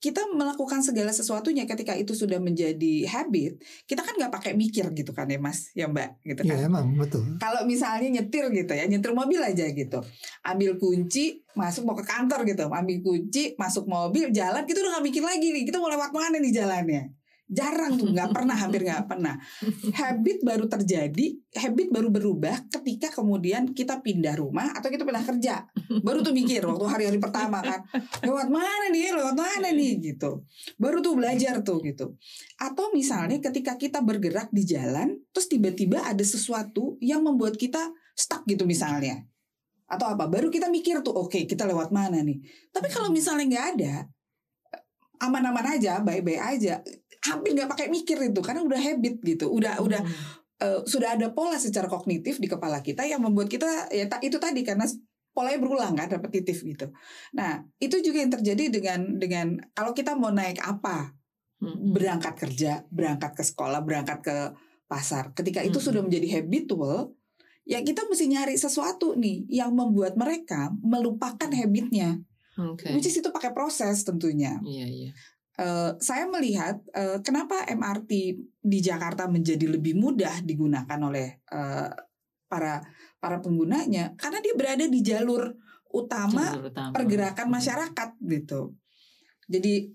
kita 0.00 0.32
melakukan 0.32 0.80
segala 0.80 1.12
sesuatunya 1.12 1.68
ketika 1.68 1.92
itu 1.92 2.16
sudah 2.16 2.40
menjadi 2.40 3.04
habit, 3.04 3.60
kita 3.84 4.00
kan 4.00 4.16
nggak 4.16 4.32
pakai 4.32 4.52
mikir 4.56 4.88
gitu 4.96 5.12
kan 5.12 5.28
ya 5.28 5.36
Mas, 5.36 5.68
ya 5.76 5.86
Mbak, 5.92 6.24
gitu 6.24 6.40
ya, 6.48 6.48
kan? 6.48 6.56
Ya 6.56 6.66
emang 6.66 6.86
betul. 6.96 7.22
Kalau 7.36 7.68
misalnya 7.68 8.08
nyetir 8.08 8.48
gitu 8.48 8.72
ya, 8.72 8.88
nyetir 8.88 9.12
mobil 9.12 9.44
aja 9.44 9.68
gitu, 9.68 10.00
ambil 10.40 10.80
kunci, 10.80 11.44
masuk 11.52 11.84
mau 11.84 11.92
ke 11.92 12.08
kantor 12.08 12.48
gitu, 12.48 12.64
ambil 12.72 12.98
kunci, 13.04 13.52
masuk 13.60 13.84
mobil, 13.84 14.32
jalan, 14.32 14.64
kita 14.64 14.80
udah 14.80 14.98
nggak 14.98 15.06
mikir 15.06 15.22
lagi 15.22 15.46
nih, 15.52 15.68
kita 15.68 15.76
mau 15.76 15.92
lewat 15.92 16.10
mana 16.16 16.40
nih 16.40 16.52
jalannya 16.56 17.19
jarang 17.50 17.98
tuh 17.98 18.14
nggak 18.14 18.30
pernah 18.30 18.54
hampir 18.54 18.86
nggak 18.86 19.10
pernah. 19.10 19.34
Habit 19.90 20.38
baru 20.46 20.70
terjadi 20.70 21.34
habit 21.58 21.90
baru 21.90 22.08
berubah 22.08 22.70
ketika 22.70 23.10
kemudian 23.10 23.74
kita 23.74 23.98
pindah 23.98 24.38
rumah 24.38 24.70
atau 24.70 24.86
kita 24.86 25.02
pindah 25.02 25.26
kerja. 25.26 25.66
Baru 26.06 26.22
tuh 26.22 26.30
mikir 26.30 26.62
waktu 26.62 26.86
hari-hari 26.86 27.18
pertama 27.18 27.58
kan 27.58 27.82
lewat 28.22 28.48
mana 28.48 28.86
nih? 28.94 29.10
Lewat 29.10 29.34
mana 29.34 29.68
nih? 29.74 29.92
Gitu. 29.98 30.46
Baru 30.78 31.02
tuh 31.02 31.18
belajar 31.18 31.58
tuh 31.66 31.82
gitu. 31.82 32.14
Atau 32.56 32.94
misalnya 32.94 33.42
ketika 33.42 33.74
kita 33.74 33.98
bergerak 33.98 34.48
di 34.54 34.62
jalan 34.62 35.18
terus 35.34 35.50
tiba-tiba 35.50 36.06
ada 36.06 36.22
sesuatu 36.22 36.94
yang 37.02 37.26
membuat 37.26 37.58
kita 37.58 37.90
stuck 38.14 38.46
gitu 38.46 38.62
misalnya. 38.62 39.26
Atau 39.90 40.06
apa 40.06 40.30
baru 40.30 40.54
kita 40.54 40.70
mikir 40.70 41.02
tuh 41.02 41.18
oke 41.18 41.34
okay, 41.34 41.42
kita 41.50 41.66
lewat 41.66 41.90
mana 41.90 42.22
nih? 42.22 42.38
Tapi 42.70 42.86
kalau 42.94 43.10
misalnya 43.10 43.44
nggak 43.50 43.66
ada 43.74 43.94
aman-aman 45.20 45.76
aja 45.76 46.00
baik-baik 46.00 46.40
aja 46.40 46.80
hampir 47.20 47.52
nggak 47.52 47.70
pakai 47.70 47.86
mikir 47.92 48.16
itu 48.20 48.40
karena 48.40 48.64
udah 48.64 48.80
habit 48.80 49.20
gitu 49.20 49.52
udah 49.52 49.76
hmm. 49.76 49.86
udah 49.86 50.00
uh, 50.64 50.80
sudah 50.88 51.16
ada 51.16 51.32
pola 51.32 51.60
secara 51.60 51.88
kognitif 51.88 52.40
di 52.40 52.48
kepala 52.48 52.80
kita 52.80 53.04
yang 53.04 53.20
membuat 53.20 53.52
kita 53.52 53.92
ya 53.92 54.08
itu 54.24 54.36
tadi 54.40 54.64
karena 54.64 54.88
polanya 55.30 55.58
berulang 55.60 55.94
kan 55.94 56.08
repetitif 56.08 56.64
gitu 56.64 56.88
nah 57.36 57.60
itu 57.76 58.00
juga 58.00 58.24
yang 58.24 58.32
terjadi 58.32 58.64
dengan 58.72 59.00
dengan 59.20 59.46
kalau 59.76 59.92
kita 59.92 60.16
mau 60.16 60.32
naik 60.32 60.64
apa 60.64 61.12
hmm. 61.60 61.92
berangkat 61.92 62.34
kerja 62.40 62.88
berangkat 62.88 63.36
ke 63.36 63.44
sekolah 63.44 63.84
berangkat 63.84 64.18
ke 64.24 64.36
pasar 64.88 65.36
ketika 65.36 65.60
itu 65.60 65.76
hmm. 65.76 65.86
sudah 65.86 66.02
menjadi 66.02 66.40
habitual 66.40 67.12
ya 67.68 67.84
kita 67.84 68.08
mesti 68.08 68.26
nyari 68.32 68.56
sesuatu 68.56 69.12
nih 69.14 69.44
yang 69.52 69.76
membuat 69.76 70.16
mereka 70.16 70.72
melupakan 70.80 71.52
habitnya 71.52 72.18
Okay. 72.60 72.92
Which 72.92 73.08
is 73.08 73.16
itu 73.16 73.30
pakai 73.32 73.56
proses 73.56 74.04
tentunya. 74.04 74.60
Iya, 74.60 74.86
iya. 74.86 75.10
Uh, 75.60 75.92
saya 76.00 76.24
melihat 76.26 76.80
uh, 76.90 77.20
kenapa 77.20 77.68
MRT 77.68 78.10
di 78.58 78.78
Jakarta 78.80 79.28
menjadi 79.28 79.68
lebih 79.68 79.94
mudah 79.94 80.40
digunakan 80.40 80.98
oleh 80.98 81.44
uh, 81.52 81.92
para 82.48 82.80
para 83.20 83.38
penggunanya 83.38 84.16
karena 84.16 84.40
dia 84.40 84.54
berada 84.56 84.84
di 84.88 85.00
jalur 85.00 85.54
utama, 85.92 86.50
Jalur 86.50 86.72
utama. 86.72 86.92
pergerakan 86.96 87.46
Hmm. 87.46 87.54
masyarakat 87.54 88.10
gitu. 88.24 88.74
Jadi 89.46 89.90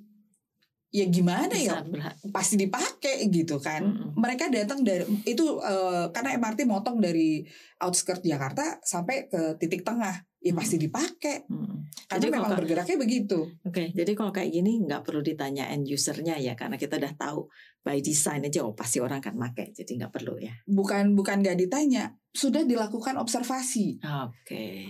ya 0.91 1.03
gimana 1.11 1.51
ya 1.51 1.83
Bisa 1.83 1.91
berha- 1.91 2.15
pasti 2.31 2.55
dipakai 2.55 3.27
gitu 3.27 3.59
kan. 3.59 3.83
Mm-mm. 3.83 4.15
Mereka 4.15 4.47
datang 4.47 4.79
dari 4.79 5.03
itu 5.27 5.59
eh, 5.59 6.07
karena 6.11 6.39
MRT 6.39 6.63
motong 6.63 7.03
dari 7.03 7.43
outskirt 7.79 8.23
Jakarta 8.23 8.79
sampai 8.79 9.27
ke 9.27 9.59
titik 9.59 9.83
tengah, 9.83 10.23
ya 10.45 10.53
pasti 10.53 10.77
dipakai. 10.77 11.49
Hmm. 11.49 11.89
Karena 12.05 12.21
Jadi 12.21 12.25
memang 12.29 12.43
kalau- 12.45 12.59
bergeraknya 12.61 12.97
begitu. 13.01 13.39
Oke, 13.65 13.89
jadi 13.89 14.11
kalau 14.13 14.29
kayak 14.29 14.53
gini 14.53 14.77
nggak 14.85 15.01
perlu 15.01 15.25
ditanya 15.25 15.73
end 15.73 15.89
usernya 15.89 16.37
ya, 16.37 16.53
karena 16.53 16.77
kita 16.77 17.01
udah 17.01 17.13
tahu 17.17 17.49
by 17.81 17.97
design 17.97 18.45
aja, 18.45 18.61
oh 18.61 18.77
pasti 18.77 19.01
orang 19.01 19.25
akan 19.25 19.41
pakai, 19.41 19.73
jadi 19.73 20.05
nggak 20.05 20.13
perlu 20.13 20.37
ya. 20.37 20.53
Bukan 20.69 21.17
bukan 21.17 21.41
nggak 21.41 21.57
ditanya, 21.57 22.13
sudah 22.29 22.61
dilakukan 22.61 23.17
observasi, 23.17 23.97
Oke, 24.05 24.85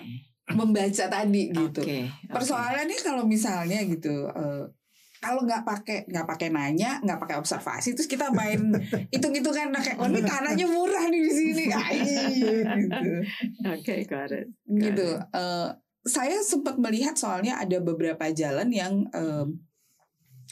membaca 0.52 1.06
tadi 1.08 1.56
gitu. 1.56 1.80
oke. 1.82 2.00
Persoalannya 2.28 3.00
kalau 3.00 3.24
misalnya 3.24 3.80
gitu. 3.88 4.28
eh, 4.28 4.68
kalau 5.26 5.42
nggak 5.42 5.66
pakai 5.66 6.06
nggak 6.06 6.28
pakai 6.30 6.54
nanya 6.54 7.02
nggak 7.02 7.18
pakai 7.18 7.42
observasi 7.42 7.98
terus 7.98 8.06
kita 8.06 8.30
main 8.30 8.78
hitung 9.14 9.34
hitungan 9.34 9.74
kayak 9.74 9.98
oh 9.98 10.06
ini 10.06 10.22
tanahnya 10.22 10.70
murah 10.70 11.10
nih 11.10 11.22
di 11.26 11.32
sini 11.34 11.64
gitu 11.74 13.26
Oke, 13.66 14.06
got 14.06 14.32
it. 14.32 14.48
gitu. 14.70 15.18
Eh, 15.18 15.70
saya 16.06 16.38
sempat 16.46 16.78
melihat 16.78 17.18
soalnya 17.18 17.58
ada 17.58 17.82
beberapa 17.82 18.30
jalan 18.30 18.70
yang 18.70 19.10
em, 19.10 19.58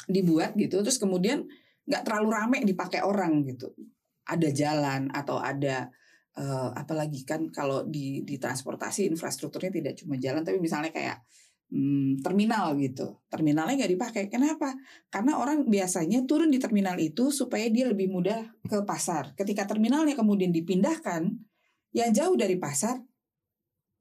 dibuat 0.09 0.57
gitu, 0.57 0.81
terus 0.81 0.97
kemudian 0.97 1.45
nggak 1.85 2.03
terlalu 2.07 2.29
rame 2.33 2.57
dipakai 2.65 3.05
orang 3.05 3.45
gitu. 3.45 3.69
Ada 4.25 4.49
jalan 4.49 5.13
atau 5.13 5.37
ada 5.37 5.93
eh, 6.33 6.69
apalagi 6.73 7.21
kan 7.27 7.45
kalau 7.53 7.85
di 7.85 8.25
di 8.25 8.41
transportasi 8.41 9.05
infrastrukturnya 9.13 9.69
tidak 9.69 9.93
cuma 10.01 10.17
jalan, 10.17 10.41
tapi 10.41 10.57
misalnya 10.57 10.89
kayak 10.89 11.21
hmm, 11.73 12.21
terminal 12.21 12.77
gitu. 12.77 13.17
Terminalnya 13.33 13.73
nggak 13.83 13.93
dipakai. 13.97 14.23
Kenapa? 14.29 14.77
Karena 15.09 15.41
orang 15.41 15.65
biasanya 15.65 16.21
turun 16.29 16.53
di 16.53 16.61
terminal 16.61 17.01
itu 17.01 17.33
supaya 17.33 17.65
dia 17.73 17.89
lebih 17.89 18.13
mudah 18.13 18.45
ke 18.69 18.85
pasar. 18.85 19.33
Ketika 19.33 19.65
terminalnya 19.65 20.13
kemudian 20.13 20.53
dipindahkan 20.53 21.33
yang 21.97 22.09
jauh 22.13 22.37
dari 22.37 22.61
pasar, 22.61 23.01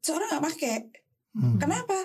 seorang 0.04 0.36
nggak 0.36 0.44
pakai. 0.52 0.76
Hmm. 1.32 1.56
Kenapa? 1.56 1.96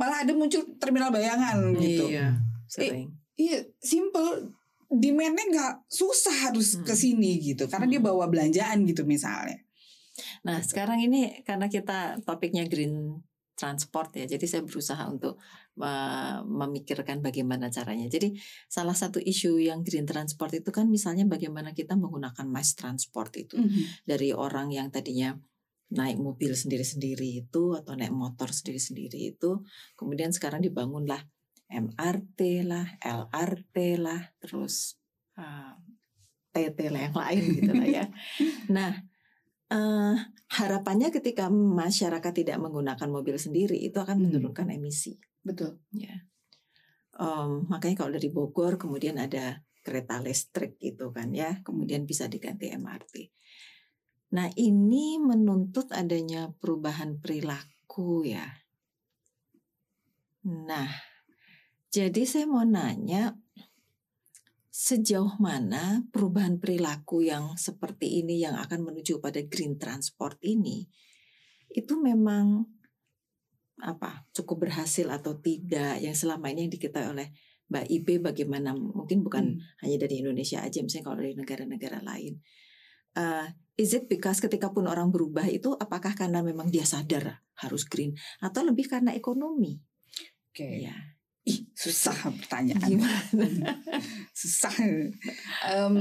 Malah 0.00 0.24
ada 0.24 0.32
muncul 0.32 0.64
terminal 0.80 1.12
bayangan 1.12 1.76
gitu. 1.76 2.08
Iya, 2.08 2.40
sering. 2.64 3.12
Iya, 3.36 3.68
simple. 3.76 4.56
Demandnya 4.90 5.44
nggak 5.46 5.74
susah 5.86 6.50
harus 6.50 6.74
Hmm. 6.74 6.82
ke 6.88 6.94
sini 6.96 7.38
gitu, 7.38 7.68
karena 7.68 7.86
dia 7.86 8.00
Hmm. 8.00 8.08
bawa 8.10 8.26
belanjaan 8.26 8.82
gitu 8.88 9.04
misalnya. 9.04 9.60
Nah, 10.42 10.58
sekarang 10.64 10.98
ini 11.04 11.44
karena 11.46 11.70
kita 11.70 12.18
topiknya 12.26 12.66
green 12.66 13.22
transport 13.60 14.16
ya, 14.16 14.24
jadi 14.24 14.44
saya 14.48 14.62
berusaha 14.64 15.04
untuk 15.04 15.36
uh, 15.76 16.40
memikirkan 16.48 17.20
bagaimana 17.20 17.68
caranya. 17.68 18.08
Jadi 18.08 18.32
salah 18.72 18.96
satu 18.96 19.20
isu 19.20 19.60
yang 19.60 19.84
green 19.84 20.08
transport 20.08 20.56
itu 20.56 20.72
kan 20.72 20.88
misalnya 20.88 21.28
bagaimana 21.28 21.76
kita 21.76 21.92
menggunakan 22.00 22.48
mass 22.48 22.72
transport 22.72 23.36
itu 23.36 23.60
dari 24.08 24.32
orang 24.32 24.72
yang 24.72 24.88
tadinya 24.88 25.36
naik 25.92 26.22
mobil 26.22 26.56
sendiri-sendiri 26.56 27.44
itu 27.44 27.74
atau 27.76 27.98
naik 27.98 28.14
motor 28.14 28.54
sendiri-sendiri 28.54 29.34
itu 29.34 29.58
kemudian 29.98 30.30
sekarang 30.30 30.62
dibangunlah 30.62 31.18
MRT 31.70 32.66
lah, 32.66 32.98
LRT 32.98 33.76
lah, 34.02 34.34
terus 34.42 34.98
uh, 35.38 35.78
TT 36.50 36.90
lah 36.90 37.00
yang 37.06 37.16
lain 37.16 37.42
gitu 37.62 37.72
lah 37.72 37.86
ya. 37.86 38.04
Nah, 38.74 38.90
eh, 39.70 40.14
harapannya 40.50 41.14
ketika 41.14 41.46
masyarakat 41.50 42.32
tidak 42.34 42.58
menggunakan 42.58 43.08
mobil 43.08 43.38
sendiri 43.38 43.78
itu 43.78 43.96
akan 44.02 44.18
Hmm. 44.18 44.24
menurunkan 44.28 44.66
emisi. 44.74 45.14
Betul. 45.40 45.78
Ya. 45.94 46.26
Em, 47.20 47.64
makanya 47.70 48.04
kalau 48.04 48.12
dari 48.16 48.28
Bogor 48.32 48.76
kemudian 48.80 49.20
ada 49.20 49.62
kereta 49.80 50.20
listrik 50.20 50.76
gitu 50.82 51.14
kan 51.14 51.32
ya, 51.32 51.62
kemudian 51.64 52.04
bisa 52.04 52.26
diganti 52.28 52.68
MRT. 52.74 53.30
Nah 54.36 54.46
ini 54.58 55.18
menuntut 55.18 55.90
adanya 55.90 56.50
perubahan 56.54 57.18
perilaku 57.18 58.24
ya. 58.26 58.46
Nah, 60.46 60.88
jadi 61.90 62.22
saya 62.24 62.46
mau 62.48 62.64
nanya 62.64 63.34
sejauh 64.70 65.34
mana 65.42 66.06
perubahan 66.14 66.62
perilaku 66.62 67.26
yang 67.26 67.58
seperti 67.58 68.22
ini 68.22 68.38
yang 68.38 68.54
akan 68.54 68.86
menuju 68.86 69.18
pada 69.18 69.42
green 69.42 69.74
transport 69.74 70.38
ini 70.46 70.86
itu 71.74 71.98
memang 71.98 72.62
apa 73.82 74.30
cukup 74.30 74.70
berhasil 74.70 75.10
atau 75.10 75.42
tidak 75.42 75.98
yang 75.98 76.14
selama 76.14 76.54
ini 76.54 76.70
yang 76.70 76.72
diketahui 76.72 77.10
oleh 77.10 77.28
Mbak 77.70 77.86
Ibe 77.86 78.14
bagaimana 78.18 78.74
mungkin 78.74 79.22
bukan 79.22 79.58
hanya 79.82 79.96
dari 79.98 80.22
Indonesia 80.22 80.58
aja 80.62 80.82
misalnya 80.82 81.06
kalau 81.06 81.18
dari 81.22 81.34
negara-negara 81.38 82.02
lain. 82.02 82.42
Uh, 83.14 83.46
is 83.78 83.94
it 83.94 84.06
because 84.10 84.42
ketika 84.42 84.70
pun 84.70 84.86
orang 84.90 85.10
berubah 85.10 85.46
itu 85.46 85.74
apakah 85.78 86.14
karena 86.14 86.42
memang 86.42 86.70
dia 86.70 86.82
sadar 86.82 87.42
harus 87.62 87.86
green 87.86 88.14
atau 88.42 88.66
lebih 88.66 88.90
karena 88.90 89.14
ekonomi? 89.14 89.78
Oke. 90.50 90.82
ya 90.82 90.94
Ih, 91.48 91.64
susah 91.72 92.16
pertanyaan. 92.36 92.84
gimana 92.84 93.44
susah. 94.40 94.76
Em, 95.64 95.94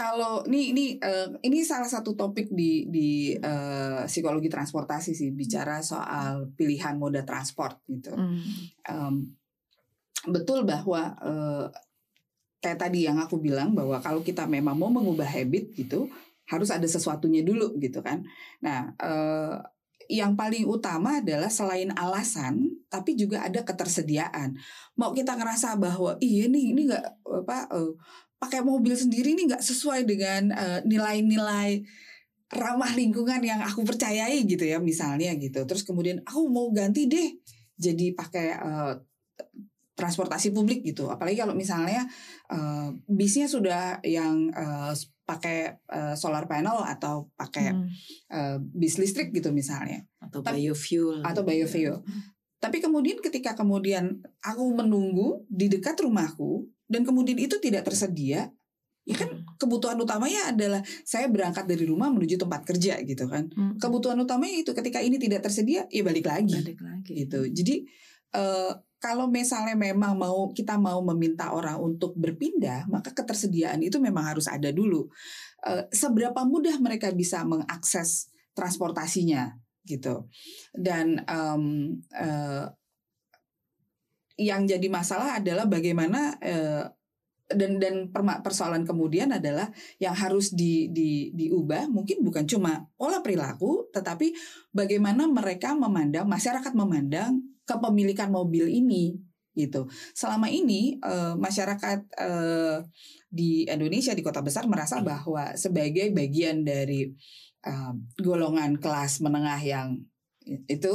kalau 0.00 0.40
ini 0.48 0.72
ini 0.72 0.84
eh, 0.96 1.28
ini 1.44 1.60
salah 1.60 1.84
satu 1.84 2.16
topik 2.16 2.48
di 2.48 2.88
di 2.88 3.36
eh, 3.36 4.02
psikologi 4.08 4.48
transportasi 4.48 5.12
sih 5.12 5.36
bicara 5.36 5.84
soal 5.84 6.48
pilihan 6.56 6.96
moda 6.96 7.20
transport 7.20 7.84
gitu. 7.84 8.16
Hmm. 8.16 8.40
Em, 8.88 9.14
betul 10.24 10.64
bahwa 10.64 11.12
eh, 11.20 11.66
kayak 12.64 12.80
tadi 12.80 13.04
yang 13.04 13.20
aku 13.20 13.36
bilang 13.40 13.76
bahwa 13.76 14.00
kalau 14.00 14.24
kita 14.24 14.48
memang 14.48 14.76
mau 14.76 14.88
mengubah 14.88 15.28
habit 15.28 15.76
gitu 15.76 16.08
harus 16.48 16.72
ada 16.72 16.88
sesuatunya 16.88 17.44
dulu 17.44 17.76
gitu 17.76 18.00
kan. 18.00 18.24
Nah, 18.64 18.96
eh, 18.96 19.56
yang 20.10 20.34
paling 20.34 20.66
utama 20.66 21.22
adalah 21.22 21.46
selain 21.46 21.94
alasan, 21.94 22.66
tapi 22.90 23.14
juga 23.14 23.46
ada 23.46 23.62
ketersediaan. 23.62 24.58
Mau 24.98 25.14
kita 25.14 25.38
ngerasa 25.38 25.78
bahwa 25.78 26.18
iya 26.18 26.50
nih 26.50 26.74
ini 26.74 26.90
nggak 26.90 27.04
apa 27.46 27.58
eh, 27.70 27.92
pakai 28.42 28.60
mobil 28.66 28.98
sendiri 28.98 29.38
ini 29.38 29.46
nggak 29.46 29.62
sesuai 29.62 30.02
dengan 30.02 30.50
eh, 30.50 30.80
nilai-nilai 30.82 31.86
ramah 32.50 32.90
lingkungan 32.98 33.38
yang 33.46 33.62
aku 33.62 33.86
percayai 33.86 34.42
gitu 34.42 34.66
ya 34.66 34.82
misalnya 34.82 35.30
gitu. 35.38 35.62
Terus 35.62 35.86
kemudian 35.86 36.18
aku 36.26 36.50
mau 36.50 36.66
ganti 36.74 37.06
deh 37.06 37.38
jadi 37.78 38.10
pakai 38.18 38.46
eh, 38.58 38.94
transportasi 39.94 40.50
publik 40.50 40.82
gitu. 40.82 41.06
Apalagi 41.06 41.38
kalau 41.38 41.54
misalnya 41.54 42.02
eh, 42.50 42.88
bisnya 43.06 43.46
sudah 43.46 44.02
yang 44.02 44.50
eh, 44.50 44.92
pakai 45.30 45.58
eh, 45.78 46.14
solar 46.14 46.44
panel 46.44 46.82
atau 46.82 47.30
pakai 47.32 47.70
Hmm. 47.70 47.86
eh, 48.28 48.58
bis 48.58 48.98
listrik 48.98 49.30
gitu 49.30 49.54
misalnya 49.54 50.02
atau 50.18 50.42
Tapi- 50.42 50.58
biofuel 50.66 51.22
atau 51.22 51.42
gitu 51.42 51.46
ya. 51.46 51.54
biofuel. 51.62 51.96
Tapi 52.60 52.76
kemudian 52.76 53.22
ketika 53.22 53.54
kemudian 53.54 54.18
aku 54.42 54.64
menunggu 54.74 55.46
di 55.46 55.70
dekat 55.70 55.96
rumahku 55.96 56.66
dan 56.84 57.06
kemudian 57.06 57.38
itu 57.38 57.56
tidak 57.56 57.88
tersedia, 57.88 58.50
ya 59.02 59.16
kan 59.16 59.30
Hmm. 59.32 59.46
kebutuhan 59.56 59.96
utamanya 59.96 60.52
adalah 60.52 60.82
saya 61.02 61.24
berangkat 61.26 61.64
dari 61.64 61.88
rumah 61.88 62.12
menuju 62.12 62.36
tempat 62.36 62.66
kerja 62.66 63.00
gitu 63.00 63.24
kan. 63.30 63.48
Hmm. 63.48 63.80
Kebutuhan 63.80 64.18
utamanya 64.18 64.60
itu 64.60 64.74
ketika 64.74 65.00
ini 65.00 65.16
tidak 65.16 65.40
tersedia, 65.40 65.88
ya 65.88 66.02
balik 66.02 66.26
lagi 66.26 66.52
balik 66.52 66.82
lagi 66.82 67.12
gitu. 67.24 67.48
Jadi 67.48 67.86
eh, 68.34 68.72
kalau 69.00 69.32
misalnya 69.32 69.72
memang 69.72 70.12
mau 70.12 70.52
kita 70.52 70.76
mau 70.76 71.00
meminta 71.00 71.56
orang 71.56 71.80
untuk 71.80 72.12
berpindah, 72.20 72.84
maka 72.92 73.16
ketersediaan 73.16 73.80
itu 73.80 73.96
memang 73.96 74.28
harus 74.28 74.44
ada 74.44 74.68
dulu. 74.68 75.08
Eh, 75.64 75.88
seberapa 75.88 76.44
mudah 76.44 76.76
mereka 76.78 77.08
bisa 77.10 77.40
mengakses 77.48 78.28
transportasinya 78.52 79.56
gitu. 79.88 80.28
Dan 80.76 81.24
em, 81.24 81.64
eh, 82.12 82.66
yang 84.40 84.68
jadi 84.68 84.88
masalah 84.92 85.40
adalah 85.40 85.64
bagaimana 85.64 86.36
eh, 86.40 86.84
dan 87.50 87.82
dan 87.82 87.94
persoalan 88.46 88.86
kemudian 88.86 89.34
adalah 89.34 89.74
yang 89.98 90.14
harus 90.14 90.54
di, 90.54 90.86
di, 90.94 91.34
diubah 91.34 91.90
mungkin 91.90 92.22
bukan 92.22 92.46
cuma 92.46 92.86
pola 92.94 93.18
perilaku 93.18 93.90
tetapi 93.90 94.30
bagaimana 94.70 95.26
mereka 95.26 95.74
memandang 95.74 96.30
masyarakat 96.30 96.70
memandang 96.78 97.42
kepemilikan 97.70 98.34
mobil 98.34 98.66
ini 98.66 99.14
gitu 99.54 99.86
selama 100.10 100.46
ini 100.46 100.98
eh, 100.98 101.34
masyarakat 101.34 101.98
eh, 102.18 102.78
di 103.30 103.62
Indonesia 103.64 104.10
di 104.10 104.22
kota 104.22 104.42
besar 104.42 104.66
merasa 104.66 104.98
bahwa 105.02 105.54
sebagai 105.54 106.10
bagian 106.10 106.66
dari 106.66 107.06
eh, 107.62 107.92
golongan 108.18 108.78
kelas 108.78 109.22
menengah 109.22 109.60
yang 109.60 109.94
itu 110.66 110.94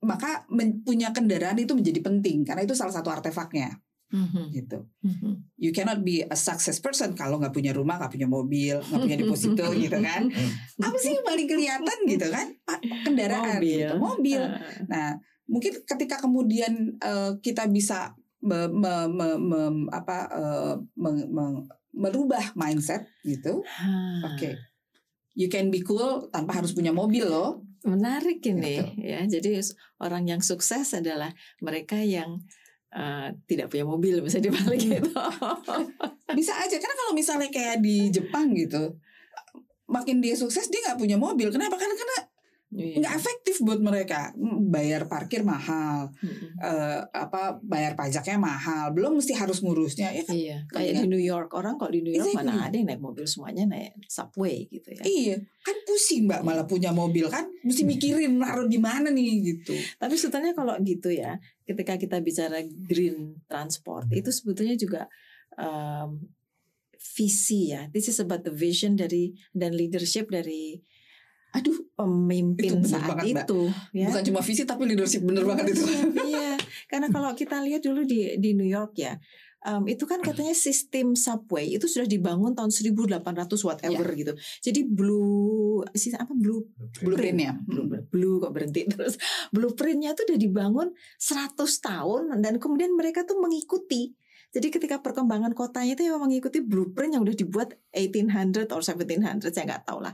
maka 0.00 0.48
men- 0.48 0.80
punya 0.80 1.12
kendaraan 1.12 1.60
itu 1.60 1.76
menjadi 1.76 2.00
penting 2.00 2.42
karena 2.42 2.64
itu 2.64 2.74
salah 2.74 2.90
satu 2.90 3.12
artefaknya 3.12 3.78
Mhm. 4.10 4.50
gitu. 4.50 4.90
Mhm. 5.06 5.54
You 5.54 5.70
cannot 5.70 6.02
be 6.02 6.26
a 6.26 6.34
success 6.34 6.82
person 6.82 7.14
kalau 7.14 7.38
nggak 7.38 7.54
punya 7.54 7.70
rumah, 7.70 7.94
nggak 7.94 8.10
punya 8.10 8.26
mobil, 8.26 8.82
nggak 8.82 9.00
punya 9.06 9.14
deposito 9.14 9.62
gitu 9.78 9.98
kan. 10.02 10.26
Apa 10.82 10.96
sih 10.98 11.14
yang 11.14 11.22
paling 11.22 11.46
kelihatan 11.46 11.98
gitu 12.10 12.26
kan? 12.26 12.50
Ah, 12.66 12.82
Kendaraan 13.06 13.62
Mobil. 13.62 13.70
gitu, 13.86 13.94
mobil. 14.02 14.42
Ah. 14.42 14.58
Nah, 14.90 15.08
mungkin 15.50 15.82
ketika 15.82 16.22
kemudian 16.22 16.94
eh, 16.96 17.30
kita 17.38 17.66
bisa 17.66 18.14
me- 18.40 18.70
me- 18.70 19.10
me- 19.10 19.36
me- 19.36 19.90
apa 19.90 20.18
eh, 20.30 20.74
meng- 20.94 21.28
meng- 21.28 21.66
merubah 21.90 22.54
mindset 22.54 23.02
gitu. 23.20 23.66
Ah. 23.66 24.30
Oke. 24.30 24.54
You 25.34 25.46
can 25.46 25.68
be 25.68 25.82
cool 25.82 26.30
tanpa 26.30 26.54
harus 26.54 26.70
punya 26.70 26.90
mobil 26.90 27.26
loh. 27.26 27.66
Menarik 27.82 28.38
ini 28.44 28.78
Gitu. 28.78 28.84
ya. 29.02 29.20
Jadi 29.24 29.58
orang 29.98 30.22
yang 30.24 30.40
sukses 30.40 30.86
adalah 30.92 31.32
mereka 31.58 31.96
yang 31.96 32.38
uh, 32.90 33.30
tidak 33.46 33.70
punya 33.70 33.82
mobil 33.82 34.20
bisa 34.20 34.38
dibalik 34.38 34.78
Hmm. 34.80 34.92
gitu. 34.96 35.10
Bisa 36.30 36.54
aja 36.54 36.76
karena 36.76 36.94
kalau 36.94 37.12
misalnya 37.12 37.50
kayak 37.50 37.82
di 37.82 38.06
Jepang 38.06 38.54
gitu, 38.54 38.94
makin 39.86 40.22
dia 40.22 40.38
sukses 40.38 40.70
dia 40.70 40.78
nggak 40.86 40.98
punya 40.98 41.18
mobil. 41.18 41.50
Kenapa? 41.50 41.74
Karena 41.74 41.94
karena 41.94 42.16
Iya. 42.70 43.02
nggak 43.02 43.14
efektif 43.18 43.56
buat 43.66 43.82
mereka. 43.82 44.30
Mm, 44.38 44.70
Bayar 44.70 45.10
parkir 45.10 45.42
mahal, 45.42 46.14
Mm-mm. 46.22 46.54
eh, 46.62 47.02
apa 47.10 47.58
bayar 47.58 47.98
pajaknya 47.98 48.38
mahal, 48.38 48.94
belum 48.94 49.18
mesti 49.18 49.34
harus 49.34 49.58
ngurusnya 49.58 50.14
ya 50.14 50.22
kan? 50.22 50.34
Iya, 50.38 50.56
kayak 50.70 50.92
Iya. 50.94 51.00
di 51.02 51.06
New 51.10 51.18
York 51.18 51.50
orang 51.50 51.74
kok 51.74 51.90
di 51.90 52.06
New 52.06 52.14
York 52.14 52.30
Exactly. 52.30 52.46
mana 52.46 52.70
ada 52.70 52.74
yang 52.78 52.86
naik 52.86 53.02
mobil 53.02 53.26
semuanya 53.26 53.66
naik 53.66 53.98
subway 54.06 54.70
gitu 54.70 54.86
ya. 54.94 55.02
Iya, 55.02 55.36
kan 55.66 55.76
pusing 55.82 56.30
mbak 56.30 56.46
malah 56.46 56.62
punya 56.70 56.94
mobil 56.94 57.26
kan, 57.26 57.50
mesti 57.66 57.82
mikirin 57.82 58.38
naruh 58.38 58.70
di 58.70 58.78
mana 58.78 59.10
nih 59.10 59.42
gitu. 59.50 59.74
Tapi 59.98 60.14
sebetulnya 60.14 60.54
kalau 60.54 60.78
gitu 60.78 61.10
ya, 61.10 61.42
ketika 61.66 61.98
kita 61.98 62.22
bicara 62.22 62.62
green 62.86 63.42
transport 63.50 64.06
itu 64.14 64.30
sebetulnya 64.30 64.78
juga 64.78 65.10
um, 65.58 66.22
visi 67.18 67.74
ya. 67.74 67.90
This 67.90 68.06
is 68.06 68.22
about 68.22 68.46
the 68.46 68.54
vision 68.54 68.94
dari 68.94 69.34
dan 69.50 69.74
leadership 69.74 70.30
dari 70.30 70.78
Aduh, 71.50 71.74
pemimpin 71.92 72.78
Itu 72.78 72.86
saat 72.86 73.06
banget, 73.06 73.24
Mbak. 73.32 73.44
itu. 73.44 73.60
Ya. 73.92 74.06
bukan 74.06 74.22
cuma 74.24 74.40
visi 74.40 74.62
tapi 74.62 74.82
leadership 74.84 75.22
bener 75.22 75.42
banget 75.42 75.72
itu. 75.72 75.82
iya, 76.30 76.54
karena 76.86 77.08
kalau 77.08 77.30
kita 77.32 77.58
lihat 77.60 77.80
dulu 77.80 78.02
di 78.02 78.36
di 78.36 78.54
New 78.54 78.64
York 78.64 78.94
ya, 78.94 79.18
um, 79.60 79.82
itu 79.84 80.04
kan 80.04 80.18
katanya 80.18 80.52
sistem 80.52 81.12
subway 81.12 81.68
itu 81.68 81.84
sudah 81.84 82.06
dibangun 82.06 82.54
tahun 82.54 82.70
1800 82.70 83.26
whatever 83.60 84.06
Ya. 84.06 84.16
gitu. 84.16 84.32
Jadi 84.62 84.80
blue 84.84 85.82
sih 85.92 86.12
apa 86.12 86.30
blue 86.30 86.62
Blueprintnya. 86.98 87.58
blue, 87.60 87.84
blue 88.06 88.38
kok 88.38 88.52
berhenti 88.52 88.86
terus 88.86 89.18
blueprintnya 89.50 90.14
tuh 90.14 90.30
udah 90.30 90.38
dibangun 90.38 90.88
100 91.16 91.58
tahun 91.58 92.38
dan 92.38 92.56
kemudian 92.56 92.94
mereka 92.94 93.24
tuh 93.24 93.36
mengikuti 93.36 94.14
jadi 94.50 94.66
ketika 94.66 94.98
perkembangan 94.98 95.54
kotanya 95.54 95.94
itu 95.94 96.06
memang 96.06 96.26
mengikuti 96.26 96.58
blueprint 96.58 97.14
yang 97.14 97.22
udah 97.22 97.32
dibuat 97.32 97.70
1800 97.94 98.66
or 98.70 98.82
1700 98.82 99.46
saya 99.46 99.64
nggak 99.64 99.86
tahu 99.86 100.02
lah 100.02 100.10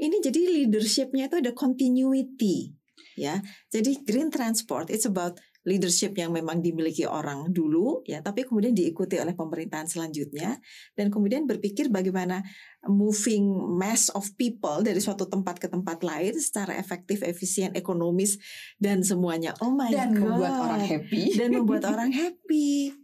ini 0.00 0.16
jadi 0.22 0.40
leadershipnya 0.62 1.28
itu 1.28 1.36
ada 1.40 1.52
continuity 1.52 2.72
ya 3.16 3.40
jadi 3.68 3.92
green 4.04 4.32
transport 4.32 4.88
it's 4.88 5.04
about 5.04 5.36
leadership 5.62 6.18
yang 6.18 6.34
memang 6.34 6.58
dimiliki 6.58 7.06
orang 7.06 7.54
dulu 7.54 8.02
ya 8.02 8.18
tapi 8.18 8.42
kemudian 8.42 8.74
diikuti 8.74 9.14
oleh 9.22 9.30
pemerintahan 9.30 9.86
selanjutnya 9.86 10.58
dan 10.98 11.06
kemudian 11.06 11.46
berpikir 11.46 11.86
bagaimana 11.86 12.42
moving 12.90 13.46
mass 13.78 14.10
of 14.10 14.26
people 14.34 14.82
dari 14.82 14.98
suatu 14.98 15.30
tempat 15.30 15.62
ke 15.62 15.70
tempat 15.70 16.02
lain 16.02 16.34
secara 16.34 16.74
efektif, 16.74 17.22
efisien, 17.22 17.70
ekonomis 17.78 18.42
dan 18.82 19.06
semuanya. 19.06 19.54
Oh 19.62 19.70
my 19.70 19.86
Dan 19.94 20.18
god. 20.18 20.34
membuat 20.34 20.54
orang 20.66 20.82
happy. 20.82 21.22
dan 21.38 21.48
membuat 21.54 21.82
orang 21.86 22.10
happy. 22.10 23.01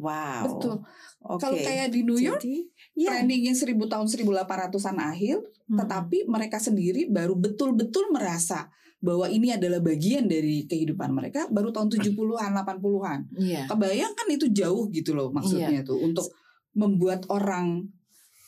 Wow. 0.00 0.42
Betul. 0.56 0.74
Oke. 1.24 1.40
Kalau 1.40 1.56
kayak 1.56 1.88
di 1.88 2.00
New 2.02 2.16
York, 2.16 2.40
Jadi, 2.40 2.64
ya. 2.96 3.12
trendingnya 3.12 3.52
1000 3.52 3.86
tahun 3.86 4.06
1800-an 4.08 4.98
akhir, 4.98 5.38
Hmm. 5.64 5.80
tetapi 5.80 6.28
mereka 6.28 6.60
sendiri 6.60 7.08
baru 7.08 7.32
betul-betul 7.34 8.12
merasa 8.12 8.68
bahwa 9.00 9.28
ini 9.28 9.52
adalah 9.52 9.80
bagian 9.80 10.24
dari 10.24 10.64
kehidupan 10.64 11.12
mereka 11.12 11.44
baru 11.48 11.68
tahun 11.68 11.88
70-an, 11.88 12.52
80-an. 12.52 13.20
Iya. 13.36 13.68
Kebayang 13.68 14.12
kan 14.12 14.28
itu 14.28 14.48
jauh 14.48 14.88
gitu 14.88 15.12
loh 15.12 15.28
maksudnya 15.28 15.84
tuh 15.84 16.00
untuk 16.00 16.28
membuat 16.72 17.28
orang 17.28 17.84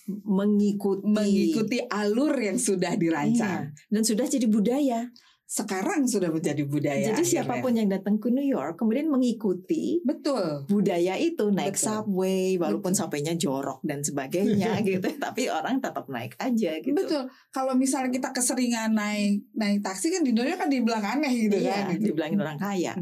Mengikuti. 0.07 1.03
mengikuti 1.03 1.79
alur 1.83 2.31
yang 2.39 2.57
sudah 2.57 2.95
dirancang. 2.95 3.75
Iya. 3.75 3.91
Dan 3.91 4.03
sudah 4.07 4.23
jadi 4.25 4.47
budaya. 4.47 5.11
Sekarang 5.47 6.03
sudah 6.05 6.29
menjadi 6.29 6.67
budaya. 6.67 7.07
jadi 7.07 7.15
akhirnya. 7.15 7.31
siapa 7.47 7.63
pun 7.63 7.73
yang 7.73 7.87
datang 7.87 8.19
ke 8.19 8.29
New 8.29 8.43
York 8.43 8.75
kemudian 8.77 9.07
mengikuti 9.07 10.03
betul. 10.03 10.67
budaya 10.67 11.15
itu 11.15 11.49
naik 11.49 11.79
Betul. 11.79 11.87
subway 11.87 12.59
walaupun 12.59 12.91
Betul. 12.91 13.07
subwaynya 13.07 13.35
jorok 13.35 13.79
dan 13.81 14.03
sebagainya 14.03 14.75
gitu 14.89 15.07
tapi 15.17 15.47
orang 15.47 15.79
tetap 15.79 16.03
naik 16.07 16.35
aja 16.37 16.83
gitu 16.83 16.99
Betul. 16.99 17.31
Kalau 17.49 17.79
misalnya 17.79 18.11
kita 18.11 18.35
keseringan 18.35 18.91
naik 18.91 19.47
naik 19.55 19.87
taksi 19.87 20.11
kan 20.11 20.27
di 20.27 20.35
New 20.35 20.43
York 20.43 20.59
kan 20.59 20.67
dibilang 20.67 21.05
aneh 21.05 21.31
gitu 21.47 21.57
iya, 21.57 21.87
kan. 21.87 21.95
Gitu. 21.95 22.11
dibilangin 22.11 22.43
orang 22.43 22.59
kaya 22.59 22.93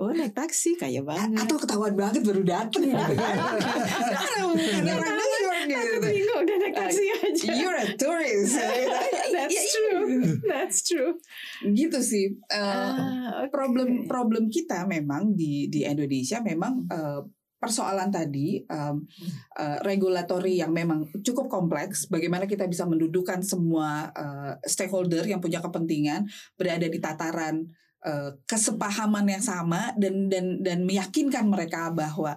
oh 0.00 0.10
naik 0.10 0.32
taksi 0.32 0.74
kaya 0.74 1.04
A- 1.04 1.06
banget 1.06 1.44
Atau 1.44 1.60
ketahuan 1.60 1.92
banget 1.92 2.24
baru 2.24 2.40
gitu 2.40 2.88
kan. 3.20 3.36
Karena 3.92 4.40
bukan 4.48 4.82
orang 4.88 5.31
York 5.68 5.82
aku 5.82 5.96
gitu. 5.98 6.08
bingung 6.10 6.44
naik 6.58 6.74
taksi 6.74 7.04
aja 7.10 7.44
You're 7.54 7.78
a 7.78 7.86
tourist. 7.94 8.52
that's 9.34 9.52
Ya, 9.52 9.62
true 9.70 10.06
that's 10.42 10.78
true 10.82 11.12
gitu 11.62 11.98
sih. 12.00 12.34
Eh, 12.48 12.58
Ah, 12.58 13.44
oke. 13.44 13.52
problem 13.52 14.06
problem 14.06 14.48
kita 14.48 14.86
memang 14.86 15.32
di 15.32 15.68
di 15.68 15.84
Indonesia 15.84 16.40
memang 16.40 16.86
eh, 16.88 17.20
persoalan 17.56 18.10
tadi 18.10 18.58
um, 18.66 19.06
eh, 19.54 19.78
regulatory 19.86 20.58
yang 20.58 20.74
memang 20.74 21.06
cukup 21.22 21.46
kompleks. 21.46 22.10
Bagaimana 22.10 22.50
kita 22.50 22.66
bisa 22.66 22.82
mendudukan 22.82 23.38
semua 23.38 24.10
eh, 24.10 24.52
stakeholder 24.66 25.22
yang 25.22 25.38
punya 25.38 25.62
kepentingan 25.62 26.26
berada 26.58 26.90
di 26.90 26.98
tataran 26.98 27.62
eh, 28.02 28.30
kesepahaman 28.44 29.30
yang 29.30 29.44
sama 29.44 29.94
dan 29.94 30.26
dan 30.26 30.58
dan 30.58 30.82
meyakinkan 30.82 31.46
mereka 31.46 31.94
bahwa 31.94 32.34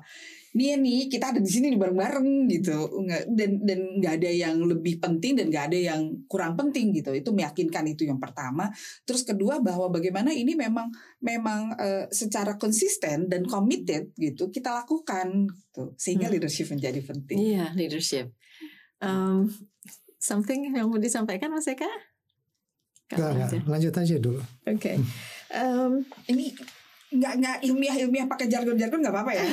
nih 0.56 0.80
nih 0.80 1.12
kita 1.12 1.36
ada 1.36 1.44
di 1.44 1.52
sini 1.52 1.76
bareng-bareng 1.76 2.48
gitu. 2.48 3.04
Nggak- 3.04 3.28
dan 3.36 3.52
dan 3.60 3.80
nggak 4.00 4.14
ada 4.24 4.32
yang 4.32 4.56
lebih 4.64 5.04
penting 5.04 5.36
dan 5.36 5.52
nggak 5.52 5.66
ada 5.68 5.80
yang 5.92 6.02
kurang 6.26 6.56
penting 6.56 6.96
gitu. 6.96 7.12
Itu 7.12 7.36
meyakinkan 7.36 7.84
itu 7.92 8.08
yang 8.08 8.18
pertama. 8.18 8.72
Terus 9.04 9.28
kedua 9.28 9.60
bahwa 9.60 9.92
bagaimana 9.92 10.32
ini 10.32 10.56
memang 10.56 10.88
memang 11.20 11.76
eh, 11.76 12.08
secara 12.08 12.56
konsisten 12.56 13.28
dan 13.28 13.44
committed 13.44 14.16
gitu 14.16 14.48
kita 14.48 14.72
lakukan 14.72 15.52
gitu. 15.52 15.92
Sehingga 16.00 16.32
Hmm. 16.32 16.40
leadership 16.40 16.72
menjadi 16.72 17.04
penting. 17.04 17.36
Iya 17.38 17.76
leadership. 17.76 18.32
Um, 19.04 19.52
something 20.16 20.72
yang 20.72 20.88
mau 20.88 20.98
disampaikan 20.98 21.52
Mas 21.52 21.68
Eka? 21.68 21.86
Aja. 23.12 23.54
Lanjut. 23.70 23.94
Aja 23.94 24.16
dulu. 24.18 24.42
Oke. 24.66 24.98
Em, 25.54 25.92
ini 26.26 26.58
nggak 27.20 27.34
nggak 27.42 27.58
ilmiah 27.68 27.96
ilmiah 28.04 28.28
pakai 28.28 28.48
jargon 28.52 28.76
jargon 28.78 29.00
nggak 29.02 29.16
apa-apa 29.16 29.32
ya 29.36 29.46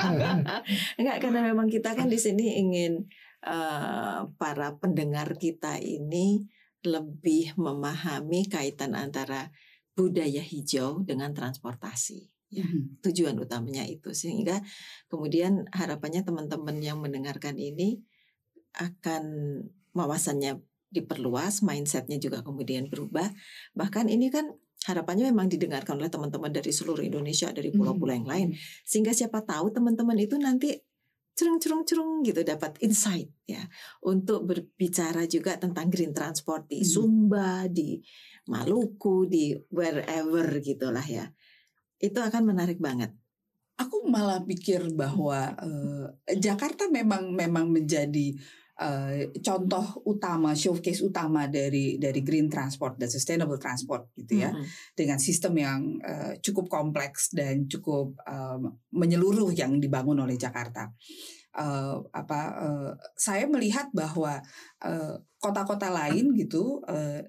Enggak 1.00 1.16
karena 1.22 1.40
memang 1.52 1.68
kita 1.68 1.92
kan 1.92 2.08
di 2.08 2.18
sini 2.18 2.58
ingin 2.60 3.06
eh, 3.44 4.18
para 4.36 4.68
pendengar 4.80 5.36
kita 5.36 5.78
ini 5.78 6.46
lebih 6.82 7.54
memahami 7.54 8.50
kaitan 8.50 8.98
antara 8.98 9.54
budaya 9.94 10.42
hijau 10.42 11.06
dengan 11.06 11.30
transportasi. 11.30 12.28
Ya, 12.52 12.68
tujuan 13.00 13.40
utamanya 13.40 13.88
itu 13.88 14.12
sehingga 14.12 14.60
kemudian 15.08 15.64
harapannya 15.72 16.20
teman-teman 16.20 16.84
yang 16.84 17.00
mendengarkan 17.00 17.56
ini 17.56 18.04
akan 18.76 19.24
wawasannya 19.96 20.60
diperluas, 20.92 21.64
mindsetnya 21.64 22.20
juga 22.20 22.44
kemudian 22.44 22.92
berubah. 22.92 23.32
Bahkan 23.72 24.12
ini 24.12 24.28
kan 24.28 24.52
harapannya 24.88 25.30
memang 25.30 25.46
didengarkan 25.50 25.98
oleh 26.00 26.10
teman-teman 26.10 26.50
dari 26.50 26.70
seluruh 26.74 27.02
Indonesia, 27.04 27.50
dari 27.54 27.70
pulau-pulau 27.70 28.14
yang 28.18 28.28
lain 28.28 28.48
sehingga 28.82 29.14
siapa 29.14 29.42
tahu 29.46 29.70
teman-teman 29.70 30.18
itu 30.18 30.36
nanti 30.38 30.74
cerung-cerung-cerung 31.32 32.20
gitu 32.28 32.44
dapat 32.44 32.76
insight 32.84 33.32
ya 33.48 33.64
untuk 34.04 34.44
berbicara 34.44 35.24
juga 35.24 35.56
tentang 35.56 35.88
green 35.88 36.12
transport 36.12 36.68
di 36.68 36.84
Hmm. 36.84 36.88
Sumba, 36.92 37.64
di 37.72 37.98
Maluku, 38.52 39.24
di 39.30 39.54
wherever 39.70 40.44
gitulah 40.60 41.04
ya. 41.06 41.30
Itu 42.02 42.18
akan 42.20 42.42
menarik 42.52 42.78
banget. 42.82 43.14
aku 43.78 44.06
malah 44.06 44.44
pikir 44.46 44.94
bahwa 44.94 45.58
eh, 45.58 46.36
Jakarta 46.38 46.86
memang 46.86 47.34
memang 47.34 47.66
menjadi 47.72 48.36
eh, 48.82 49.30
contoh 49.38 50.02
utama 50.10 50.58
showcase 50.58 51.06
utama 51.06 51.46
dari 51.46 51.96
dari 52.02 52.20
green 52.26 52.50
transport 52.50 52.98
dan 52.98 53.06
sustainable 53.06 53.56
transport 53.62 54.10
gitu 54.18 54.42
ya 54.42 54.50
Mm-mm. 54.50 54.66
dengan 54.98 55.18
sistem 55.22 55.54
yang 55.54 55.80
eh, 56.02 56.32
cukup 56.42 56.66
kompleks 56.66 57.30
dan 57.30 57.70
cukup 57.70 58.18
em, 58.26 58.74
menyeluruh 58.90 59.54
yang 59.54 59.78
dibangun 59.78 60.26
oleh 60.26 60.34
Jakarta. 60.34 60.90
Eh, 61.52 61.96
apa 62.10 62.40
eh, 62.58 62.92
saya 63.14 63.46
melihat 63.46 63.88
bahwa 63.94 64.42
kota-kota 65.38 65.86
lain 65.90 66.34
gitu 66.34 66.82
eh, 66.90 67.22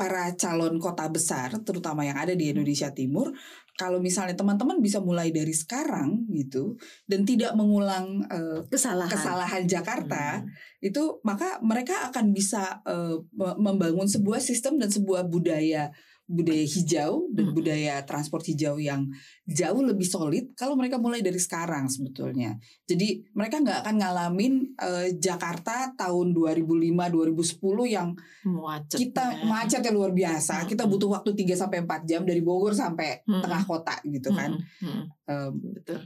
para 0.00 0.32
calon 0.32 0.80
kota 0.80 1.04
besar, 1.12 1.52
terutama 1.60 2.08
yang 2.08 2.16
ada 2.16 2.32
di 2.32 2.48
Indonesia 2.48 2.88
Timur, 2.88 3.36
kalau 3.76 4.00
misalnya 4.00 4.32
teman-teman 4.32 4.80
bisa 4.80 4.96
mulai 4.96 5.28
dari 5.28 5.52
sekarang 5.52 6.24
gitu 6.32 6.80
dan 7.04 7.28
tidak 7.28 7.52
mengulang 7.52 8.24
uh, 8.32 8.64
kesalahan 8.72 9.12
kesalahan 9.12 9.68
Jakarta, 9.68 10.40
Hmm. 10.40 10.48
itu 10.80 11.20
maka 11.20 11.60
mereka 11.60 12.08
akan 12.08 12.32
bisa 12.32 12.80
uh, 12.88 13.20
me- 13.36 13.58
membangun 13.60 14.08
sebuah 14.08 14.40
sistem 14.40 14.80
dan 14.80 14.88
sebuah 14.88 15.28
budaya 15.28 15.92
budaya 16.30 16.62
hijau 16.62 17.26
dan 17.34 17.50
Hmm. 17.50 17.54
budaya 17.58 18.06
transport 18.06 18.46
hijau 18.46 18.78
yang 18.78 19.10
jauh 19.44 19.82
lebih 19.82 20.06
solid 20.06 20.54
kalau 20.54 20.78
mereka 20.78 20.94
mulai 20.96 21.18
dari 21.18 21.36
sekarang 21.36 21.90
sebetulnya. 21.90 22.54
Jadi 22.86 23.26
mereka 23.34 23.58
nggak 23.58 23.82
akan 23.82 23.94
ngalamin 23.98 24.54
uh, 24.78 25.10
Jakarta 25.18 25.90
tahun 25.98 26.30
2005-2010 26.30 27.58
yang 27.90 28.14
Macet. 28.46 28.98
kita 29.02 29.42
macetnya 29.44 29.90
luar 29.90 30.14
biasa. 30.14 30.62
Hmm. 30.62 30.68
Kita 30.70 30.86
butuh 30.86 31.10
waktu 31.10 31.34
3 31.34 31.58
sampai 31.58 31.82
4 31.82 32.06
jam 32.06 32.22
dari 32.22 32.40
Bogor 32.40 32.72
sampai 32.72 33.26
Hmm. 33.26 33.42
tengah 33.42 33.66
kota 33.66 33.98
gitu 34.06 34.30
kan. 34.30 34.54
Hmm, 34.78 34.86
hmm, 34.86 35.02
Um, 35.26 35.52
betul. 35.74 35.98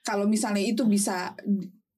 kalau 0.00 0.24
misalnya 0.24 0.60
itu 0.60 0.84
bisa 0.84 1.32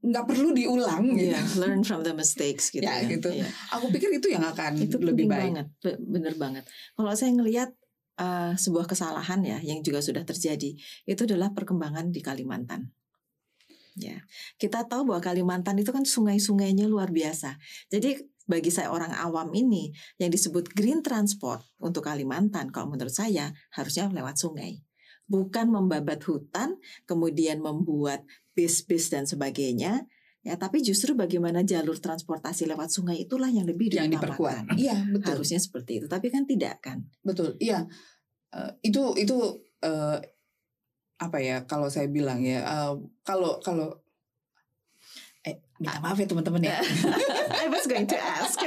nggak 0.03 0.25
perlu 0.27 0.51
diulang 0.51 1.15
gitu. 1.15 1.31
Iya, 1.31 1.41
learn 1.63 1.87
from 1.87 2.03
the 2.03 2.11
mistakes 2.11 2.75
gitu. 2.75 2.83
Ya, 2.91 2.99
ya. 3.01 3.09
gitu. 3.09 3.31
Iya. 3.31 3.47
Aku 3.79 3.87
pikir 3.95 4.11
itu 4.11 4.29
yang 4.35 4.43
akan 4.43 4.75
Itu 4.83 4.99
lebih 4.99 5.31
baik. 5.31 5.39
banget, 5.55 5.67
Be- 5.79 6.01
bener 6.03 6.35
banget. 6.35 6.67
Kalau 6.99 7.15
saya 7.15 7.31
ngelihat 7.31 7.71
uh, 8.19 8.53
sebuah 8.59 8.91
kesalahan 8.91 9.41
ya 9.47 9.63
yang 9.63 9.79
juga 9.87 10.03
sudah 10.03 10.27
terjadi 10.27 10.75
itu 11.07 11.21
adalah 11.23 11.55
perkembangan 11.55 12.11
di 12.11 12.19
Kalimantan. 12.19 12.91
Ya, 13.93 14.25
kita 14.57 14.89
tahu 14.89 15.05
bahwa 15.13 15.21
Kalimantan 15.21 15.77
itu 15.77 15.93
kan 15.93 16.03
sungai-sungainya 16.09 16.89
luar 16.89 17.13
biasa. 17.13 17.61
Jadi 17.93 18.17
bagi 18.49 18.73
saya 18.73 18.89
orang 18.91 19.13
awam 19.15 19.53
ini 19.55 19.93
yang 20.17 20.33
disebut 20.33 20.73
green 20.73 21.05
transport 21.05 21.61
untuk 21.79 22.03
Kalimantan, 22.09 22.73
kalau 22.73 22.89
menurut 22.91 23.13
saya 23.13 23.53
harusnya 23.77 24.09
lewat 24.09 24.41
sungai, 24.41 24.81
bukan 25.33 25.73
membabat 25.73 26.21
hutan, 26.29 26.77
kemudian 27.09 27.65
membuat 27.65 28.29
bis-bis 28.53 29.09
dan 29.09 29.25
sebagainya. 29.25 30.05
Ya, 30.43 30.59
tapi 30.59 30.85
justru 30.85 31.15
bagaimana 31.17 31.63
jalur 31.65 31.97
transportasi 31.97 32.67
lewat 32.67 32.91
sungai 32.93 33.25
itulah 33.25 33.49
yang 33.49 33.65
lebih 33.65 33.95
yang 33.95 34.13
diperkuat. 34.13 34.77
Iya, 34.77 35.07
betul. 35.15 35.41
Harusnya 35.41 35.57
seperti 35.57 36.03
itu, 36.03 36.07
tapi 36.11 36.29
kan 36.29 36.45
tidak 36.45 36.85
kan? 36.85 37.09
Betul. 37.25 37.57
Iya. 37.57 37.89
Eh, 38.53 38.93
itu 38.93 39.17
itu 39.17 39.37
eh, 39.81 40.19
apa 41.23 41.39
ya 41.39 41.63
kalau 41.65 41.87
saya 41.87 42.11
bilang 42.11 42.43
ya 42.43 42.61
eh, 42.61 42.93
kalau 43.23 43.63
kalau 43.63 44.03
eh 45.47 45.63
minta 45.79 46.03
maaf 46.03 46.19
ya 46.19 46.27
teman-teman 46.27 46.63
ya. 46.63 46.79
I 47.63 47.71
was 47.71 47.87
going 47.87 48.11
to 48.11 48.19
ask. 48.19 48.59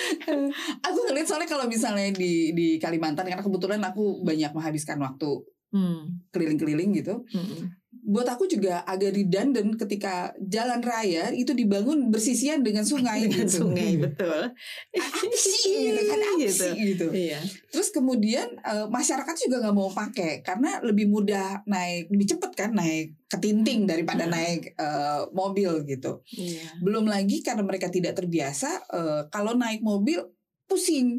aku 0.86 0.98
ngeliat 1.08 1.26
soalnya 1.26 1.48
kalau 1.48 1.64
misalnya 1.64 2.12
di 2.12 2.52
di 2.52 2.76
Kalimantan 2.76 3.24
karena 3.24 3.40
kebetulan 3.40 3.80
aku 3.80 4.20
banyak 4.20 4.52
menghabiskan 4.52 5.00
waktu 5.00 5.48
Hmm, 5.70 6.18
keliling-keliling 6.30 6.90
gitu. 6.94 7.22
hmm, 7.30 7.78
Buat 8.00 8.26
aku 8.32 8.48
juga 8.48 8.82
agak 8.82 9.12
redundant 9.12 9.76
ketika 9.76 10.32
jalan 10.40 10.80
raya 10.80 11.30
itu 11.30 11.52
dibangun 11.52 12.08
bersisian 12.08 12.64
dengan 12.64 12.82
sungai 12.82 13.22
Dengan 13.28 13.46
gitu. 13.46 13.62
sungai 13.62 13.94
betul. 13.94 14.50
Apa 14.98 15.36
sih 15.36 15.90
gitu 15.90 16.02
kan 16.08 16.18
apa 16.18 16.38
Gitu. 16.42 16.50
sih 16.64 16.72
gitu. 16.74 17.06
Iya. 17.12 17.38
Terus 17.70 17.92
kemudian 17.92 18.50
eh, 18.56 18.86
masyarakat 18.88 19.34
juga 19.38 19.62
nggak 19.62 19.76
mau 19.76 19.86
pakai 19.86 20.40
karena 20.40 20.80
lebih 20.80 21.06
mudah 21.06 21.62
naik 21.68 22.08
lebih 22.08 22.26
cepet 22.34 22.50
kan 22.56 22.70
naik 22.72 23.14
ketinting 23.28 23.86
daripada 23.86 24.26
Hmm. 24.26 24.34
naik 24.34 24.74
eh, 24.74 25.20
mobil 25.30 25.70
gitu. 25.86 26.24
Iya. 26.32 26.82
Belum 26.82 27.04
lagi 27.04 27.44
karena 27.44 27.62
mereka 27.62 27.86
tidak 27.86 28.16
terbiasa 28.16 28.70
eh, 28.90 29.22
kalau 29.28 29.54
naik 29.54 29.84
mobil 29.84 30.18
pusing. 30.70 31.18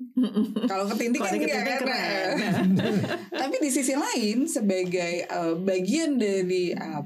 Kalau 0.63 0.87
ketinting 0.87 1.19
kan 1.19 1.33
enggak 1.33 1.51
kan. 1.59 1.79
keren. 1.81 2.35
Tapi 3.41 3.55
di 3.59 3.67
sisi 3.67 3.91
lain 3.91 4.47
sebagai 4.47 5.13
eh, 5.21 5.53
bagian 5.57 6.15
dari 6.15 6.71
um, 6.71 7.03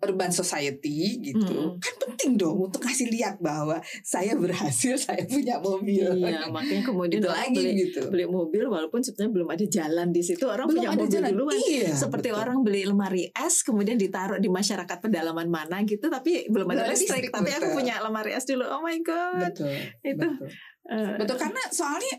urban 0.00 0.32
society 0.32 1.20
gitu 1.20 1.44
Mm. 1.60 1.76
kan 1.76 1.94
penting 2.00 2.32
dong 2.34 2.56
untuk 2.58 2.80
kasih 2.80 3.12
lihat 3.12 3.36
bahwa 3.36 3.76
saya 4.00 4.32
berhasil 4.32 4.96
saya 5.04 5.20
punya 5.22 5.60
mobil. 5.60 6.08
Iya, 6.16 6.48
makanya 6.48 6.82
kemudian 6.82 7.20
Itu 7.20 7.28
orang 7.28 7.44
lagi 7.46 7.60
beli, 7.60 7.72
gitu. 7.78 8.00
beli 8.08 8.24
mobil 8.24 8.64
walaupun 8.64 9.04
sebenarnya 9.04 9.32
belum 9.34 9.48
ada 9.50 9.66
jalan 9.66 10.08
di 10.08 10.22
situ 10.22 10.40
orang 10.42 10.66
Belum 10.66 10.78
punya 10.78 10.88
ada 10.88 10.96
mobil 10.98 11.12
jalan. 11.12 11.30
duluan. 11.36 11.58
Iya, 11.60 11.92
Seperti 11.92 12.28
betul. 12.28 12.40
orang 12.40 12.58
beli 12.60 12.82
lemari 12.82 13.24
es 13.28 13.60
kemudian 13.60 13.96
ditaruh 13.96 14.36
di 14.36 14.48
masyarakat 14.48 14.96
pedalaman 14.98 15.48
mana 15.48 15.84
gitu 15.84 16.08
tapi 16.08 16.48
belum 16.48 16.64
Belum 16.64 16.80
ada 16.80 16.88
listrik 16.88 17.28
listrik, 17.28 17.28
tapi 17.30 17.50
aku 17.52 17.68
punya 17.70 18.00
lemari 18.00 18.32
es 18.32 18.44
dulu. 18.44 18.64
Oh 18.64 18.80
my 18.80 18.96
god. 19.04 19.52
betul. 19.52 19.68
Itu. 20.00 20.16
betul. 20.32 20.48
Eh, 20.90 21.14
Betul 21.22 21.38
karena 21.38 21.62
soalnya 21.70 22.18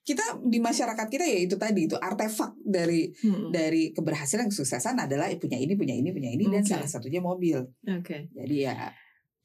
kita 0.00 0.40
di 0.40 0.56
masyarakat 0.56 1.06
kita 1.12 1.20
ya 1.28 1.38
itu 1.44 1.60
tadi 1.60 1.84
itu 1.84 1.92
artefak 2.00 2.56
dari 2.64 3.12
hmm, 3.12 3.52
dari 3.52 3.92
keberhasilan 3.92 4.48
kesuksesan 4.48 4.96
adalah 4.96 5.28
punya 5.36 5.60
ini 5.60 5.76
punya 5.76 5.92
ini 5.92 6.08
punya 6.08 6.32
ini 6.32 6.48
dan 6.48 6.64
Oke. 6.64 6.72
salah 6.72 6.88
satunya 6.88 7.20
mobil. 7.20 7.60
Oke. 7.84 8.32
Jadi 8.32 8.56
ya 8.64 8.88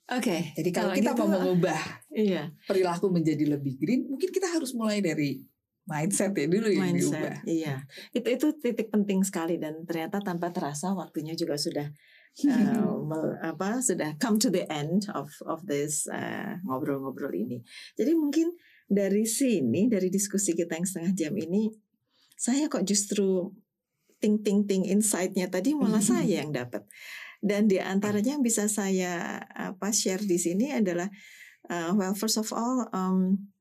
Oke. 0.07 0.55
jadi 0.55 0.69
kalau, 0.71 0.91
Kalau 0.91 0.99
kita 0.99 1.11
gitu, 1.11 1.19
mau 1.19 1.29
mengubah 1.35 1.81
Iya. 2.15 2.43
perilaku 2.63 3.11
menjadi 3.11 3.43
lebih 3.59 3.75
green 3.75 4.07
mungkin 4.07 4.31
kita 4.31 4.47
harus 4.55 4.71
mulai 4.71 5.03
dari 5.03 5.43
mindset 5.83 6.31
ya 6.31 6.47
dulu 6.47 6.71
yang 6.71 6.95
diubah. 6.95 7.19
mindset 7.19 7.33
iya 7.43 7.75
itu 8.15 8.27
itu 8.31 8.47
titik 8.55 8.87
penting 8.87 9.19
sekali 9.19 9.59
dan 9.59 9.83
ternyata 9.83 10.23
tanpa 10.23 10.47
terasa 10.55 10.95
waktunya 10.95 11.35
juga 11.35 11.59
sudah 11.59 11.91
uh, 12.49 13.33
apa 13.45 13.77
sudah 13.83 14.17
come 14.17 14.41
to 14.41 14.49
the 14.49 14.65
end 14.71 15.05
of 15.13 15.29
of 15.45 15.61
this 15.69 16.09
uh, 16.09 16.57
ngobrol-ngobrol 16.65 17.33
ini. 17.33 17.61
Jadi 17.93 18.11
mungkin 18.17 18.53
dari 18.89 19.25
sini 19.29 19.85
dari 19.85 20.09
diskusi 20.09 20.57
kita 20.57 20.77
yang 20.77 20.87
setengah 20.87 21.13
jam 21.13 21.33
ini 21.37 21.69
saya 22.33 22.67
kok 22.67 22.83
justru 22.83 23.53
ting 24.17 24.41
ting 24.41 24.65
ting 24.65 24.83
insight-nya 24.83 25.47
tadi 25.47 25.77
malah 25.77 26.01
saya 26.15 26.41
yang 26.41 26.49
dapat. 26.49 26.83
Dan 27.43 27.67
di 27.67 27.75
antaranya 27.77 28.39
yang 28.39 28.43
bisa 28.43 28.71
saya 28.71 29.43
apa 29.51 29.91
share 29.91 30.23
di 30.23 30.39
sini 30.39 30.71
adalah 30.71 31.11
uh, 31.67 31.91
well 31.93 32.15
first 32.15 32.39
of 32.39 32.49
all 32.55 32.87
um, 32.95 33.51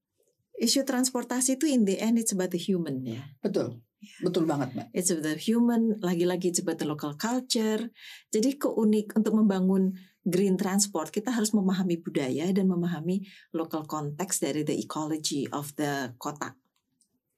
isu 0.62 0.87
transportasi 0.87 1.59
itu 1.59 1.66
in 1.66 1.83
the 1.83 1.99
end 1.99 2.14
it's 2.14 2.31
about 2.31 2.55
the 2.55 2.62
human 2.62 3.03
ya. 3.03 3.20
Betul. 3.43 3.83
Betul 4.22 4.44
banget, 4.50 4.74
Mbak. 4.74 4.86
It's 4.94 5.11
about 5.14 5.24
the 5.24 5.34
human, 5.38 5.96
lagi-lagi 6.03 6.50
it's 6.50 6.61
about 6.62 6.78
the 6.82 6.88
local 6.88 7.14
culture. 7.14 7.90
Jadi 8.34 8.59
keunik 8.59 9.14
untuk 9.14 9.38
membangun 9.38 9.94
green 10.22 10.55
transport, 10.55 11.11
kita 11.11 11.34
harus 11.34 11.50
memahami 11.55 11.98
budaya 11.98 12.50
dan 12.55 12.70
memahami 12.70 13.26
local 13.55 13.86
context 13.86 14.42
dari 14.42 14.62
the 14.62 14.74
ecology 14.74 15.46
of 15.50 15.74
the 15.74 16.14
kota. 16.18 16.55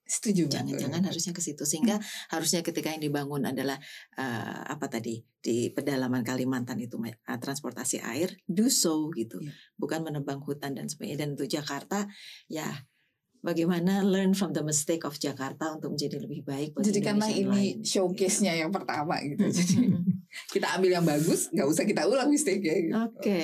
Setuju. 0.04 0.52
Jangan-jangan 0.52 1.00
harusnya 1.00 1.32
ke 1.32 1.40
situ 1.40 1.64
sehingga 1.64 1.96
harusnya 2.28 2.60
ketika 2.60 2.92
yang 2.92 3.00
dibangun 3.00 3.48
adalah 3.48 3.80
eh, 4.20 4.60
apa 4.68 4.84
tadi 4.92 5.24
di 5.40 5.72
pedalaman 5.72 6.20
Kalimantan 6.20 6.76
itu 6.76 7.00
eh, 7.08 7.16
transportasi 7.24 8.04
air, 8.04 8.36
do 8.44 8.68
so 8.68 9.08
gitu, 9.16 9.40
Iya. 9.40 9.52
bukan 9.80 10.04
menebang 10.04 10.44
hutan 10.44 10.76
dan 10.76 10.92
sebagainya. 10.92 11.24
Dan 11.24 11.40
untuk 11.40 11.48
Jakarta, 11.48 12.04
ya 12.52 12.68
bagaimana 13.44 14.00
learn 14.00 14.32
from 14.32 14.56
the 14.56 14.64
mistake 14.64 15.04
of 15.04 15.20
Jakarta 15.20 15.76
untuk 15.76 15.92
menjadi 15.92 16.16
lebih 16.24 16.48
baik. 16.48 16.72
bagi 16.72 16.88
Jadi 16.88 17.00
karena 17.04 17.28
Indonesia 17.28 17.52
ini 17.52 17.84
showcase-nya 17.84 18.52
yang 18.56 18.72
pertama 18.72 19.20
gitu. 19.20 19.44
gitu. 19.44 19.60
Jadi 19.60 19.76
kita 20.56 20.66
ambil 20.80 20.90
yang 20.96 21.06
bagus, 21.06 21.52
nggak 21.52 21.68
usah 21.68 21.84
kita 21.84 22.08
ulang 22.08 22.32
mistake-nya 22.32 22.74
gitu. 22.80 22.94
Oke, 22.96 23.42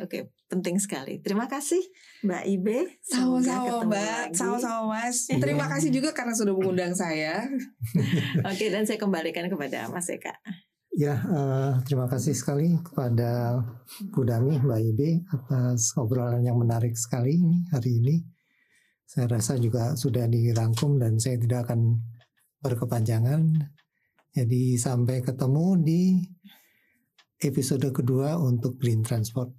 oke, 0.00 0.18
penting 0.48 0.80
sekali. 0.80 1.20
Terima 1.20 1.46
kasih 1.46 1.84
Mbak 2.24 2.44
Ibe. 2.48 2.78
Sama-sama 3.04 3.84
Mbak, 3.84 4.24
sama-sama 4.32 4.80
Mas. 4.96 5.28
Terima 5.44 5.68
kasih 5.68 5.92
juga 5.92 6.16
karena 6.16 6.32
sudah 6.32 6.56
mengundang 6.56 6.96
saya. 6.96 7.44
Oke, 8.50 8.72
dan 8.72 8.88
saya 8.88 8.96
kembalikan 8.96 9.46
kepada 9.52 9.92
Mas 9.92 10.08
Eka. 10.08 10.32
Ya, 10.92 11.16
eh, 11.16 11.72
terima 11.88 12.04
kasih 12.04 12.36
sekali 12.36 12.76
kepada 12.84 13.64
Bu 14.12 14.28
Dami, 14.28 14.60
Mbak 14.60 14.80
Ibe 14.92 15.24
atas 15.24 15.96
obrolan 15.96 16.44
yang 16.44 16.60
menarik 16.60 16.92
sekali 17.00 17.40
ini 17.40 17.64
hari 17.72 17.96
ini. 17.96 18.16
Saya 19.12 19.28
rasa 19.28 19.60
juga 19.60 19.92
sudah 19.92 20.24
dirangkum 20.24 20.96
dan 20.96 21.20
saya 21.20 21.36
tidak 21.36 21.68
akan 21.68 22.00
berkepanjangan. 22.64 23.60
Jadi 24.32 24.80
sampai 24.80 25.20
ketemu 25.20 25.66
di 25.84 26.16
episode 27.44 27.92
kedua 27.92 28.40
untuk 28.40 28.80
Green 28.80 29.04
Transport. 29.04 29.52